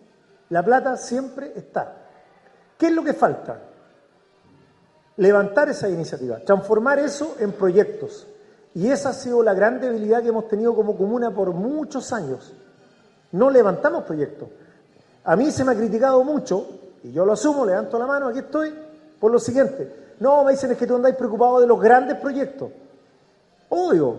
La 0.51 0.63
plata 0.63 0.97
siempre 0.97 1.53
está. 1.57 1.97
¿Qué 2.79 2.87
es 2.87 2.93
lo 2.93 3.05
que 3.05 3.13
falta? 3.13 3.61
Levantar 5.17 5.69
esa 5.69 5.89
iniciativa, 5.89 6.39
transformar 6.39 6.99
eso 6.99 7.37
en 7.39 7.53
proyectos. 7.53 8.27
Y 8.75 8.91
esa 8.91 9.11
ha 9.11 9.13
sido 9.13 9.43
la 9.43 9.55
gran 9.55 9.81
debilidad 9.81 10.23
que 10.23 10.29
hemos 10.29 10.49
tenido 10.49 10.75
como 10.75 10.97
comuna 10.97 11.31
por 11.31 11.53
muchos 11.53 12.13
años. 12.13 12.53
No 13.33 13.51
levantamos 13.51 14.05
proyectos. 14.05 14.49
A 15.25 15.37
mí 15.37 15.51
se 15.51 15.65
me 15.65 15.73
ha 15.73 15.77
criticado 15.77 16.23
mucho, 16.25 16.67
y 17.03 17.13
yo 17.13 17.25
lo 17.25 17.33
asumo, 17.33 17.65
levanto 17.65 17.99
la 17.99 18.07
mano, 18.07 18.29
aquí 18.29 18.41
estoy, 18.41 18.75
por 19.21 19.31
lo 19.31 19.39
siguiente. 19.39 20.04
No, 20.21 20.45
me 20.45 20.53
dicen 20.53 20.71
es 20.71 20.79
que 20.79 20.87
tú 20.87 20.97
andáis 20.97 21.17
preocupado 21.17 21.61
de 21.61 21.67
los 21.67 21.81
grandes 21.81 22.17
proyectos. 22.19 22.71
Obvio, 23.69 24.17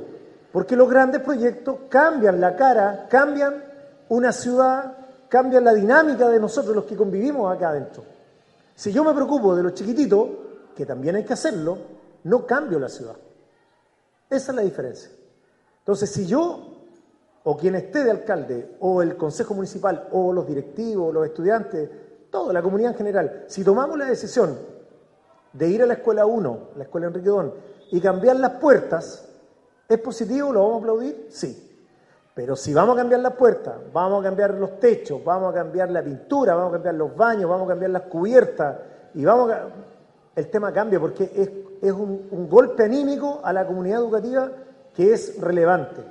porque 0.51 0.75
los 0.75 0.89
grandes 0.89 1.21
proyectos 1.21 1.77
cambian 1.89 2.39
la 2.39 2.55
cara, 2.55 3.07
cambian 3.09 3.63
una 4.09 4.31
ciudad, 4.31 4.97
cambian 5.29 5.63
la 5.63 5.73
dinámica 5.73 6.29
de 6.29 6.39
nosotros 6.39 6.75
los 6.75 6.85
que 6.85 6.95
convivimos 6.95 7.53
acá 7.53 7.69
adentro. 7.69 8.03
Si 8.75 8.91
yo 8.91 9.03
me 9.03 9.13
preocupo 9.13 9.55
de 9.55 9.63
los 9.63 9.73
chiquititos, 9.73 10.29
que 10.75 10.85
también 10.85 11.15
hay 11.15 11.23
que 11.23 11.33
hacerlo, 11.33 11.77
no 12.23 12.45
cambio 12.45 12.79
la 12.79 12.89
ciudad. 12.89 13.15
Esa 14.29 14.51
es 14.51 14.55
la 14.55 14.61
diferencia. 14.61 15.09
Entonces, 15.79 16.09
si 16.09 16.25
yo, 16.25 16.73
o 17.43 17.55
quien 17.55 17.75
esté 17.75 18.03
de 18.03 18.11
alcalde, 18.11 18.75
o 18.79 19.01
el 19.01 19.15
Consejo 19.15 19.53
Municipal, 19.53 20.09
o 20.11 20.33
los 20.33 20.47
directivos, 20.47 21.13
los 21.13 21.25
estudiantes, 21.25 21.89
toda 22.29 22.51
la 22.51 22.61
comunidad 22.61 22.91
en 22.91 22.97
general, 22.97 23.45
si 23.47 23.63
tomamos 23.63 23.97
la 23.97 24.05
decisión 24.05 24.57
de 25.57 25.69
ir 25.69 25.81
a 25.81 25.85
la 25.85 25.93
escuela 25.93 26.25
1, 26.25 26.59
la 26.75 26.83
escuela 26.83 27.07
Enrique 27.07 27.29
Don, 27.29 27.53
y 27.91 28.01
cambiar 28.01 28.35
las 28.37 28.51
puertas, 28.53 29.27
¿es 29.87 29.99
positivo? 29.99 30.51
¿Lo 30.51 30.61
vamos 30.61 30.75
a 30.75 30.79
aplaudir? 30.79 31.27
Sí. 31.29 31.61
Pero 32.33 32.57
si 32.57 32.73
vamos 32.73 32.95
a 32.95 32.99
cambiar 32.99 33.21
las 33.21 33.33
puertas, 33.33 33.75
vamos 33.93 34.19
a 34.19 34.23
cambiar 34.23 34.53
los 34.55 34.77
techos, 34.79 35.23
vamos 35.23 35.51
a 35.51 35.55
cambiar 35.55 35.89
la 35.89 36.03
pintura, 36.03 36.55
vamos 36.55 36.71
a 36.71 36.73
cambiar 36.73 36.95
los 36.95 37.15
baños, 37.15 37.49
vamos 37.49 37.65
a 37.65 37.69
cambiar 37.69 37.91
las 37.91 38.03
cubiertas, 38.03 38.77
y 39.13 39.23
vamos 39.23 39.51
a... 39.51 39.67
El 40.35 40.49
tema 40.49 40.73
cambia 40.73 40.99
porque 40.99 41.31
es, 41.81 41.91
un, 41.93 42.27
un 42.29 42.49
golpe 42.49 42.83
anímico 42.83 43.39
a 43.41 43.53
la 43.53 43.65
comunidad 43.65 44.01
educativa 44.01 44.51
que 44.93 45.13
es 45.13 45.39
relevante. 45.39 46.01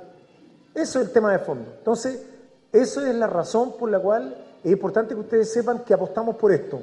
Eso 0.73 0.99
es 0.99 1.07
el 1.07 1.13
tema 1.13 1.31
de 1.31 1.37
fondo. 1.37 1.69
Entonces, 1.77 2.25
eso 2.71 3.05
es 3.05 3.13
la 3.13 3.27
razón 3.27 3.77
por 3.77 3.91
la 3.91 3.99
cual 3.99 4.35
es 4.63 4.71
importante 4.71 5.13
que 5.13 5.19
ustedes 5.19 5.53
sepan 5.53 5.83
que 5.85 5.93
apostamos 5.93 6.37
por 6.37 6.51
esto. 6.51 6.81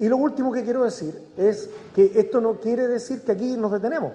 Y 0.00 0.08
lo 0.08 0.16
último 0.16 0.50
que 0.50 0.64
quiero 0.64 0.82
decir 0.84 1.14
es 1.36 1.68
que 1.94 2.12
esto 2.14 2.40
no 2.40 2.54
quiere 2.54 2.88
decir 2.88 3.22
que 3.22 3.32
aquí 3.32 3.54
nos 3.56 3.70
detenemos. 3.70 4.12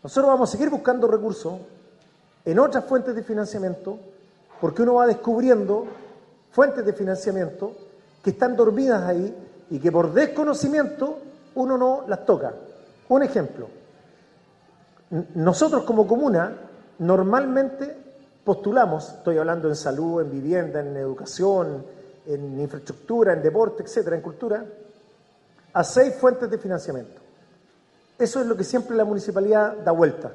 Nosotros 0.00 0.32
vamos 0.32 0.48
a 0.48 0.52
seguir 0.52 0.70
buscando 0.70 1.08
recursos 1.08 1.58
en 2.44 2.58
otras 2.60 2.84
fuentes 2.84 3.12
de 3.16 3.24
financiamiento, 3.24 3.98
porque 4.60 4.82
uno 4.82 4.94
va 4.94 5.08
descubriendo 5.08 5.86
fuentes 6.52 6.86
de 6.86 6.92
financiamiento 6.92 7.72
que 8.22 8.30
están 8.30 8.54
dormidas 8.54 9.02
ahí 9.02 9.34
y 9.70 9.80
que 9.80 9.90
por 9.90 10.12
desconocimiento 10.12 11.18
uno 11.56 11.76
no 11.76 12.04
las 12.06 12.24
toca. 12.24 12.54
Un 13.08 13.24
ejemplo, 13.24 13.68
nosotros 15.34 15.82
como 15.82 16.06
comuna 16.06 16.52
normalmente 17.00 17.96
postulamos, 18.44 19.14
estoy 19.14 19.38
hablando 19.38 19.66
en 19.66 19.74
salud, 19.74 20.22
en 20.22 20.30
vivienda, 20.30 20.78
en 20.78 20.96
educación, 20.96 21.84
en 22.26 22.60
infraestructura, 22.60 23.32
en 23.32 23.42
deporte, 23.42 23.82
etcétera, 23.82 24.16
en 24.16 24.22
cultura, 24.22 24.64
a 25.72 25.84
seis 25.84 26.14
fuentes 26.14 26.50
de 26.50 26.58
financiamiento. 26.58 27.20
Eso 28.18 28.40
es 28.40 28.46
lo 28.46 28.56
que 28.56 28.64
siempre 28.64 28.96
la 28.96 29.04
municipalidad 29.04 29.76
da 29.78 29.92
vuelta. 29.92 30.32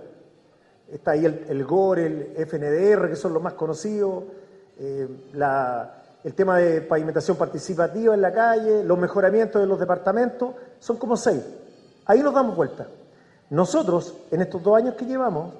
Está 0.91 1.11
ahí 1.11 1.25
el, 1.25 1.45
el 1.49 1.63
GOR, 1.65 1.99
el 1.99 2.33
FNDR, 2.45 3.09
que 3.09 3.15
son 3.15 3.33
los 3.33 3.41
más 3.41 3.53
conocidos, 3.53 4.23
eh, 4.77 5.07
la, 5.33 6.03
el 6.23 6.33
tema 6.33 6.57
de 6.57 6.81
pavimentación 6.81 7.37
participativa 7.37 8.13
en 8.13 8.21
la 8.21 8.31
calle, 8.31 8.83
los 8.83 8.97
mejoramientos 8.97 9.61
de 9.61 9.67
los 9.67 9.79
departamentos, 9.79 10.53
son 10.79 10.97
como 10.97 11.17
seis. 11.17 11.41
Ahí 12.05 12.21
nos 12.21 12.33
damos 12.33 12.55
vuelta. 12.55 12.87
Nosotros, 13.49 14.15
en 14.31 14.41
estos 14.41 14.61
dos 14.61 14.77
años 14.77 14.95
que 14.95 15.05
llevamos, 15.05 15.53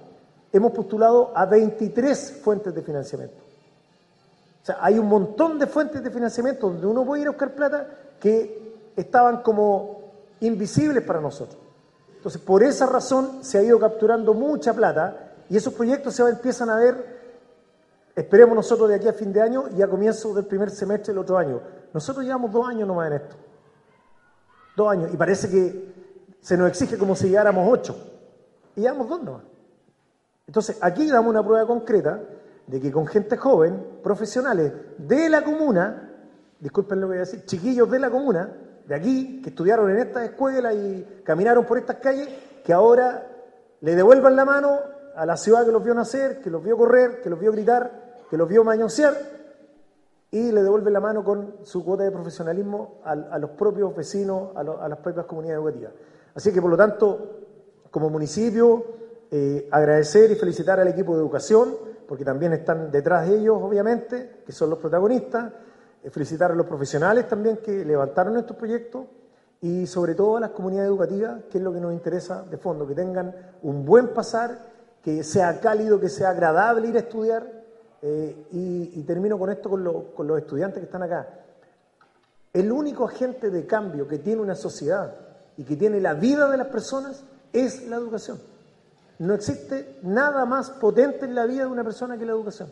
hemos 0.52 0.72
postulado 0.72 1.32
a 1.36 1.46
23 1.46 2.42
fuentes 2.44 2.74
de 2.74 2.82
financiamiento. 2.82 3.51
O 4.62 4.66
sea, 4.66 4.78
hay 4.80 5.00
un 5.00 5.08
montón 5.08 5.58
de 5.58 5.66
fuentes 5.66 6.04
de 6.04 6.12
financiamiento 6.12 6.68
donde 6.70 6.86
uno 6.86 7.04
puede 7.04 7.24
ir 7.24 7.28
a 7.28 7.32
buscar 7.32 7.56
plata 7.56 7.88
que 8.20 8.92
estaban 8.96 9.42
como 9.42 10.02
invisibles 10.42 11.04
para 11.04 11.20
nosotros. 11.20 11.60
Entonces, 12.16 12.40
por 12.42 12.62
esa 12.62 12.86
razón 12.86 13.44
se 13.44 13.58
ha 13.58 13.64
ido 13.64 13.80
capturando 13.80 14.36
mucha 14.36 14.74
plata 14.74 15.34
y 15.50 15.58
esos 15.58 15.74
proyectos 15.74 16.14
se 16.14 16.22
empiezan 16.22 16.70
a 16.70 16.76
ver, 16.76 17.22
esperemos 18.16 18.56
nosotros 18.56 18.88
de 18.90 18.96
aquí 18.96 19.08
a 19.08 19.14
fin 19.14 19.34
de 19.34 19.42
año 19.42 19.66
y 19.76 19.82
a 19.82 19.88
comienzo 19.88 20.34
del 20.34 20.46
primer 20.46 20.70
semestre 20.70 21.14
del 21.14 21.24
otro 21.24 21.38
año. 21.38 21.60
Nosotros 21.94 22.24
llevamos 22.24 22.52
dos 22.52 22.68
años 22.68 22.88
nomás 22.88 23.08
en 23.08 23.14
esto. 23.14 23.36
Dos 24.78 24.92
años. 24.92 25.12
Y 25.12 25.18
parece 25.18 25.50
que 25.50 25.94
se 26.40 26.56
nos 26.56 26.70
exige 26.70 26.98
como 26.98 27.16
si 27.16 27.30
lleváramos 27.30 27.68
ocho. 27.68 27.98
Y 28.76 28.82
llevamos 28.82 29.10
dos 29.10 29.24
nomás. 29.24 29.44
Entonces, 30.46 30.78
aquí 30.82 31.10
damos 31.10 31.32
una 31.32 31.44
prueba 31.44 31.66
concreta 31.66 32.20
de 32.72 32.80
que 32.80 32.90
con 32.90 33.06
gente 33.06 33.36
joven, 33.36 33.86
profesionales 34.02 34.72
de 34.98 35.30
la 35.30 35.44
comuna, 35.44 36.10
disculpen 36.58 37.02
lo 37.02 37.08
que 37.08 37.10
voy 37.10 37.18
a 37.18 37.26
decir, 37.26 37.44
chiquillos 37.44 37.92
de 37.92 38.00
la 38.00 38.10
comuna, 38.10 38.50
de 38.88 38.96
aquí, 38.96 39.42
que 39.42 39.50
estudiaron 39.50 39.92
en 39.92 39.98
estas 39.98 40.24
escuelas 40.24 40.74
y 40.76 41.06
caminaron 41.26 41.66
por 41.66 41.78
estas 41.78 41.98
calles, 41.98 42.30
que 42.64 42.72
ahora 42.72 43.28
le 43.82 43.94
devuelvan 43.94 44.38
la 44.38 44.46
mano 44.46 44.80
a 45.18 45.26
la 45.26 45.36
ciudad 45.36 45.66
que 45.66 45.72
los 45.74 45.84
vio 45.84 45.94
nacer, 45.94 46.40
que 46.40 46.50
los 46.50 46.64
vio 46.64 46.78
correr, 46.78 47.20
que 47.22 47.30
los 47.30 47.38
vio 47.38 47.52
gritar, 47.52 48.14
que 48.30 48.38
los 48.38 48.48
vio 48.48 48.64
mañosear, 48.64 49.16
y 50.32 50.54
le 50.54 50.64
devuelven 50.64 50.94
la 50.94 51.02
mano 51.02 51.26
con 51.26 51.56
su 51.64 51.84
cuota 51.84 52.04
de 52.04 52.12
profesionalismo 52.12 53.02
a, 53.04 53.38
los 53.38 53.50
propios 53.50 53.94
vecinos, 53.94 54.56
a, 54.56 54.64
las 54.64 55.00
propias 55.00 55.26
comunidades 55.26 55.62
educativas. 55.62 55.92
Así 56.36 56.54
que, 56.54 56.62
por 56.62 56.72
lo 56.72 56.78
tanto, 56.78 57.42
como 57.92 58.10
municipio, 58.10 58.86
eh, 59.30 59.68
agradecer 59.72 60.32
y 60.32 60.36
felicitar 60.36 60.80
al 60.80 60.88
equipo 60.88 61.16
de 61.16 61.20
educación, 61.20 61.91
porque 62.12 62.26
también 62.26 62.52
están 62.52 62.92
detrás 62.92 63.26
de 63.26 63.38
ellos, 63.38 63.58
obviamente, 63.62 64.42
que 64.46 64.52
son 64.52 64.70
los 64.70 64.80
protagonistas, 64.80 65.50
felicitar 66.12 66.52
a 66.52 66.56
los 66.56 66.66
profesionales 66.66 67.26
también 67.26 67.60
que 67.64 67.86
levantaron 67.86 68.36
estos 68.36 68.58
proyectos 68.58 69.06
y 69.62 69.88
sobre 69.88 70.14
todo 70.14 70.36
a 70.36 70.42
las 70.42 70.50
comunidades 70.50 70.90
educativas, 70.90 71.44
que 71.50 71.60
es 71.60 71.64
lo 71.64 71.72
que 71.72 71.80
nos 71.80 71.94
interesa 71.94 72.44
de 72.44 72.58
fondo, 72.58 72.86
que 72.86 72.96
tengan 72.96 73.34
un 73.62 73.86
buen 73.86 74.10
pasar, 74.10 74.60
que 75.02 75.24
sea 75.24 75.62
cálido, 75.62 76.02
que 76.02 76.10
sea 76.10 76.32
agradable 76.32 76.90
ir 76.90 76.98
a 76.98 77.00
estudiar. 77.00 77.50
Eh, 78.02 78.48
y, 78.52 79.04
termino 79.04 79.40
con 79.40 79.50
esto 79.50 79.70
con, 79.70 80.12
con 80.14 80.28
los 80.28 80.38
estudiantes 80.38 80.80
que 80.80 80.88
están 80.88 81.04
acá. 81.04 81.30
El 82.52 82.74
único 82.74 83.06
agente 83.06 83.50
de 83.50 83.66
cambio 83.66 84.06
que 84.06 84.18
tiene 84.18 84.42
una 84.42 84.56
sociedad 84.56 85.16
y 85.56 85.64
que 85.64 85.78
tiene 85.78 86.02
la 86.02 86.14
vida 86.14 86.52
de 86.52 86.58
las 86.58 86.68
personas 86.68 87.24
es 87.54 87.88
la 87.88 87.96
educación. 87.96 88.51
No 89.22 89.36
existe 89.36 90.00
nada 90.02 90.46
más 90.46 90.72
potente 90.72 91.26
en 91.26 91.36
la 91.36 91.46
vida 91.46 91.66
de 91.66 91.70
una 91.70 91.84
persona 91.84 92.18
que 92.18 92.26
la 92.26 92.32
educación. 92.32 92.72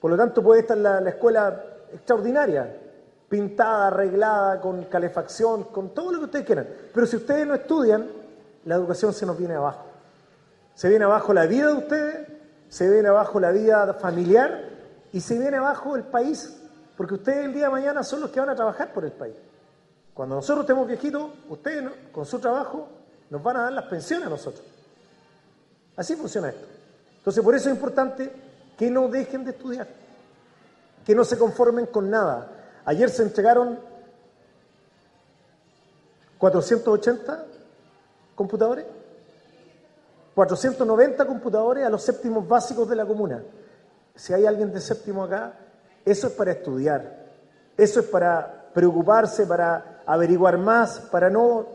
Por 0.00 0.10
lo 0.10 0.16
tanto, 0.16 0.42
puede 0.42 0.62
estar 0.62 0.78
la, 0.78 0.98
la 0.98 1.10
escuela 1.10 1.62
extraordinaria, 1.92 2.74
pintada, 3.28 3.88
arreglada, 3.88 4.58
con 4.62 4.84
calefacción, 4.84 5.64
con 5.64 5.90
todo 5.90 6.12
lo 6.12 6.20
que 6.20 6.24
ustedes 6.24 6.46
quieran. 6.46 6.66
Pero 6.94 7.06
si 7.06 7.16
ustedes 7.16 7.46
no 7.46 7.54
estudian, 7.54 8.06
la 8.64 8.76
educación 8.76 9.12
se 9.12 9.26
nos 9.26 9.36
viene 9.36 9.56
abajo. 9.56 9.84
Se 10.74 10.88
viene 10.88 11.04
abajo 11.04 11.34
la 11.34 11.44
vida 11.44 11.66
de 11.66 11.74
ustedes, 11.74 12.28
se 12.70 12.90
viene 12.90 13.08
abajo 13.08 13.38
la 13.38 13.50
vida 13.50 13.92
familiar 13.92 14.70
y 15.12 15.20
se 15.20 15.38
viene 15.38 15.58
abajo 15.58 15.96
el 15.96 16.04
país, 16.04 16.62
porque 16.96 17.12
ustedes 17.12 17.44
el 17.44 17.52
día 17.52 17.64
de 17.64 17.72
mañana 17.72 18.02
son 18.02 18.22
los 18.22 18.30
que 18.30 18.40
van 18.40 18.48
a 18.48 18.54
trabajar 18.54 18.90
por 18.90 19.04
el 19.04 19.12
país. 19.12 19.36
Cuando 20.14 20.36
nosotros 20.36 20.64
estemos 20.64 20.86
viejitos, 20.88 21.30
ustedes 21.50 21.90
con 22.10 22.24
su 22.24 22.38
trabajo 22.38 22.88
nos 23.28 23.42
van 23.42 23.58
a 23.58 23.62
dar 23.64 23.72
las 23.74 23.84
pensiones 23.84 24.28
a 24.28 24.30
nosotros. 24.30 24.75
Así 25.96 26.14
funciona 26.14 26.48
esto. 26.50 26.66
Entonces, 27.18 27.42
por 27.42 27.54
eso 27.54 27.68
es 27.68 27.74
importante 27.74 28.30
que 28.76 28.90
no 28.90 29.08
dejen 29.08 29.44
de 29.44 29.50
estudiar, 29.52 29.88
que 31.04 31.14
no 31.14 31.24
se 31.24 31.38
conformen 31.38 31.86
con 31.86 32.10
nada. 32.10 32.48
Ayer 32.84 33.08
se 33.10 33.22
entregaron 33.22 33.78
480 36.38 37.44
computadores, 38.34 38.84
490 40.34 41.26
computadores 41.26 41.84
a 41.84 41.90
los 41.90 42.02
séptimos 42.02 42.46
básicos 42.46 42.88
de 42.88 42.96
la 42.96 43.06
comuna. 43.06 43.42
Si 44.14 44.32
hay 44.32 44.46
alguien 44.46 44.72
de 44.72 44.80
séptimo 44.80 45.24
acá, 45.24 45.54
eso 46.04 46.28
es 46.28 46.32
para 46.34 46.52
estudiar, 46.52 47.26
eso 47.76 48.00
es 48.00 48.06
para 48.06 48.70
preocuparse, 48.72 49.46
para 49.46 50.02
averiguar 50.06 50.58
más, 50.58 51.00
para 51.00 51.30
no... 51.30 51.66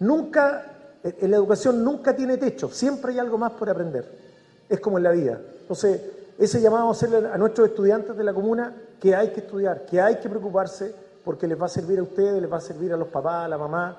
Nunca, 0.00 0.77
en 1.20 1.30
la 1.30 1.36
educación 1.36 1.84
nunca 1.84 2.14
tiene 2.14 2.36
techo, 2.36 2.68
siempre 2.70 3.12
hay 3.12 3.18
algo 3.18 3.38
más 3.38 3.52
por 3.52 3.70
aprender. 3.70 4.28
Es 4.68 4.80
como 4.80 4.98
en 4.98 5.04
la 5.04 5.12
vida. 5.12 5.40
Entonces, 5.60 6.00
ese 6.38 6.60
llamado 6.60 6.88
a 6.88 6.92
hacerle 6.92 7.28
a 7.28 7.36
nuestros 7.36 7.68
estudiantes 7.68 8.16
de 8.16 8.24
la 8.24 8.32
comuna 8.32 8.74
que 9.00 9.14
hay 9.14 9.30
que 9.30 9.40
estudiar, 9.40 9.84
que 9.86 10.00
hay 10.00 10.16
que 10.16 10.28
preocuparse 10.28 10.94
porque 11.24 11.46
les 11.46 11.60
va 11.60 11.66
a 11.66 11.68
servir 11.68 11.98
a 11.98 12.02
ustedes, 12.02 12.40
les 12.40 12.50
va 12.50 12.58
a 12.58 12.60
servir 12.60 12.92
a 12.92 12.96
los 12.96 13.08
papás, 13.08 13.44
a 13.44 13.48
la 13.48 13.58
mamá 13.58 13.98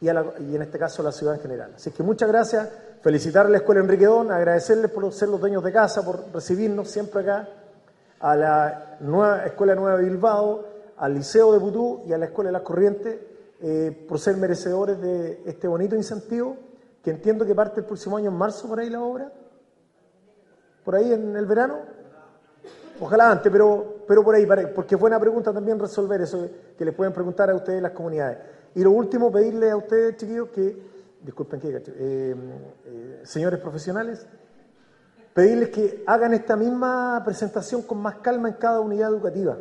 y, 0.00 0.08
a 0.08 0.24
y 0.40 0.56
en 0.56 0.62
este 0.62 0.78
caso 0.78 1.02
a 1.02 1.06
la 1.06 1.12
ciudad 1.12 1.34
en 1.34 1.40
general. 1.40 1.72
Así 1.76 1.90
que 1.90 2.02
muchas 2.02 2.28
gracias, 2.28 2.68
felicitar 3.02 3.46
a 3.46 3.48
la 3.48 3.58
Escuela 3.58 3.80
Enrique 3.80 4.06
Don, 4.06 4.30
agradecerles 4.30 4.90
por 4.90 5.10
ser 5.12 5.28
los 5.28 5.40
dueños 5.40 5.62
de 5.62 5.72
casa, 5.72 6.04
por 6.04 6.24
recibirnos 6.34 6.90
siempre 6.90 7.22
acá, 7.22 7.48
a 8.20 8.36
la 8.36 8.96
nueva 9.00 9.46
Escuela 9.46 9.74
Nueva 9.74 9.96
de 9.96 10.04
Bilbao, 10.04 10.64
al 10.98 11.14
Liceo 11.14 11.52
de 11.52 11.60
Putú 11.60 12.02
y 12.06 12.12
a 12.12 12.18
la 12.18 12.26
Escuela 12.26 12.48
de 12.48 12.52
las 12.52 12.62
Corrientes, 12.62 13.16
eh, 13.60 14.04
por 14.08 14.18
ser 14.18 14.36
merecedores 14.36 15.00
de 15.00 15.42
este 15.46 15.66
bonito 15.66 15.96
incentivo 15.96 16.56
que 17.02 17.10
entiendo 17.10 17.46
que 17.46 17.54
parte 17.54 17.80
el 17.80 17.86
próximo 17.86 18.16
año 18.16 18.30
en 18.30 18.36
marzo 18.36 18.68
por 18.68 18.80
ahí 18.80 18.90
la 18.90 19.00
obra, 19.00 19.32
por 20.84 20.96
ahí 20.96 21.12
en 21.12 21.36
el 21.36 21.46
verano. 21.46 21.78
Ojalá 23.00 23.30
antes, 23.30 23.52
pero, 23.52 24.02
pero 24.08 24.24
por 24.24 24.34
ahí, 24.34 24.46
porque 24.74 24.96
es 24.96 25.00
buena 25.00 25.20
pregunta 25.20 25.52
también 25.52 25.78
resolver 25.78 26.20
eso 26.20 26.48
que 26.76 26.84
les 26.84 26.94
pueden 26.94 27.12
preguntar 27.12 27.48
a 27.48 27.54
ustedes 27.54 27.80
las 27.80 27.92
comunidades. 27.92 28.38
Y 28.74 28.82
lo 28.82 28.90
último, 28.90 29.30
pedirle 29.30 29.70
a 29.70 29.76
ustedes, 29.76 30.16
chiquillos, 30.16 30.48
que, 30.48 30.82
disculpen 31.22 31.60
que, 31.60 31.68
eh, 31.68 31.82
eh, 32.86 33.20
señores 33.22 33.60
profesionales, 33.60 34.26
pedirles 35.32 35.68
que 35.68 36.02
hagan 36.06 36.34
esta 36.34 36.56
misma 36.56 37.22
presentación 37.24 37.82
con 37.82 37.98
más 37.98 38.16
calma 38.16 38.48
en 38.48 38.54
cada 38.54 38.80
unidad 38.80 39.10
educativa. 39.10 39.56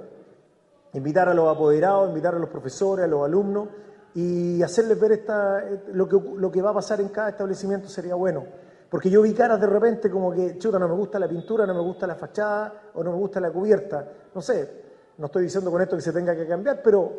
Invitar 0.96 1.30
a 1.30 1.34
los 1.34 1.48
apoderados, 1.48 2.10
invitar 2.10 2.36
a 2.36 2.40
los 2.40 2.50
profesores, 2.50 3.06
a 3.06 3.08
los 3.08 3.24
alumnos 3.24 3.68
y 4.16 4.64
hacerles 4.64 4.98
ver 5.00 5.12
esta, 5.12 5.62
lo, 5.92 6.08
que, 6.08 6.18
lo 6.38 6.50
que 6.50 6.62
va 6.62 6.72
a 6.72 6.74
pasar 6.74 7.02
en 7.02 7.10
cada 7.10 7.30
establecimiento 7.30 7.90
sería 7.90 8.16
bueno. 8.16 8.46
Porque 8.90 9.10
yo 9.10 9.22
vi 9.22 9.34
caras 9.34 9.60
de 9.60 9.68
repente 9.68 10.10
como 10.10 10.32
que, 10.32 10.58
chuta, 10.58 10.80
no 10.80 10.88
me 10.88 10.96
gusta 10.96 11.20
la 11.20 11.28
pintura, 11.28 11.66
no 11.66 11.74
me 11.74 11.82
gusta 11.82 12.08
la 12.08 12.16
fachada 12.16 12.92
o 12.94 13.04
no 13.04 13.12
me 13.12 13.18
gusta 13.18 13.42
la 13.42 13.52
cubierta. 13.52 14.10
No 14.34 14.42
sé, 14.42 14.84
no 15.18 15.26
estoy 15.26 15.44
diciendo 15.44 15.70
con 15.70 15.82
esto 15.82 15.98
que 15.98 16.02
se 16.02 16.14
tenga 16.14 16.34
que 16.34 16.48
cambiar, 16.48 16.82
pero 16.82 17.12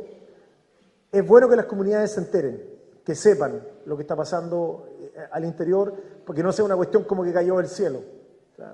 es 1.13 1.27
bueno 1.27 1.47
que 1.49 1.57
las 1.57 1.67
comunidades 1.67 2.13
se 2.13 2.21
enteren, 2.21 2.63
que 3.05 3.15
sepan 3.15 3.63
lo 3.85 3.95
que 3.95 4.03
está 4.03 4.17
pasando 4.17 4.89
eh, 4.99 5.13
al 5.31 5.45
interior, 5.45 5.95
porque 6.25 6.43
no 6.43 6.51
sea 6.51 6.65
una 6.65 6.77
cuestión 6.77 7.05
como 7.05 7.23
que 7.23 7.33
cayó 7.33 7.59
del 7.59 7.69
cielo. 7.69 8.01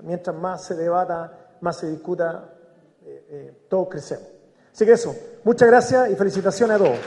mientras 0.03 0.33
más 0.35 0.65
se 0.65 0.75
debata, 0.75 1.57
más 1.59 1.77
se 1.77 1.89
discuta, 1.89 2.53
eh, 3.01 3.25
eh, 3.29 3.65
todos 3.67 3.89
crecemos. 3.89 4.32
Así 4.73 4.85
que 4.85 4.93
eso, 4.93 5.13
muchas 5.43 5.67
gracias 5.67 6.09
y 6.09 6.15
felicitaciones 6.15 6.75
a 6.75 6.79
todos. 6.79 6.97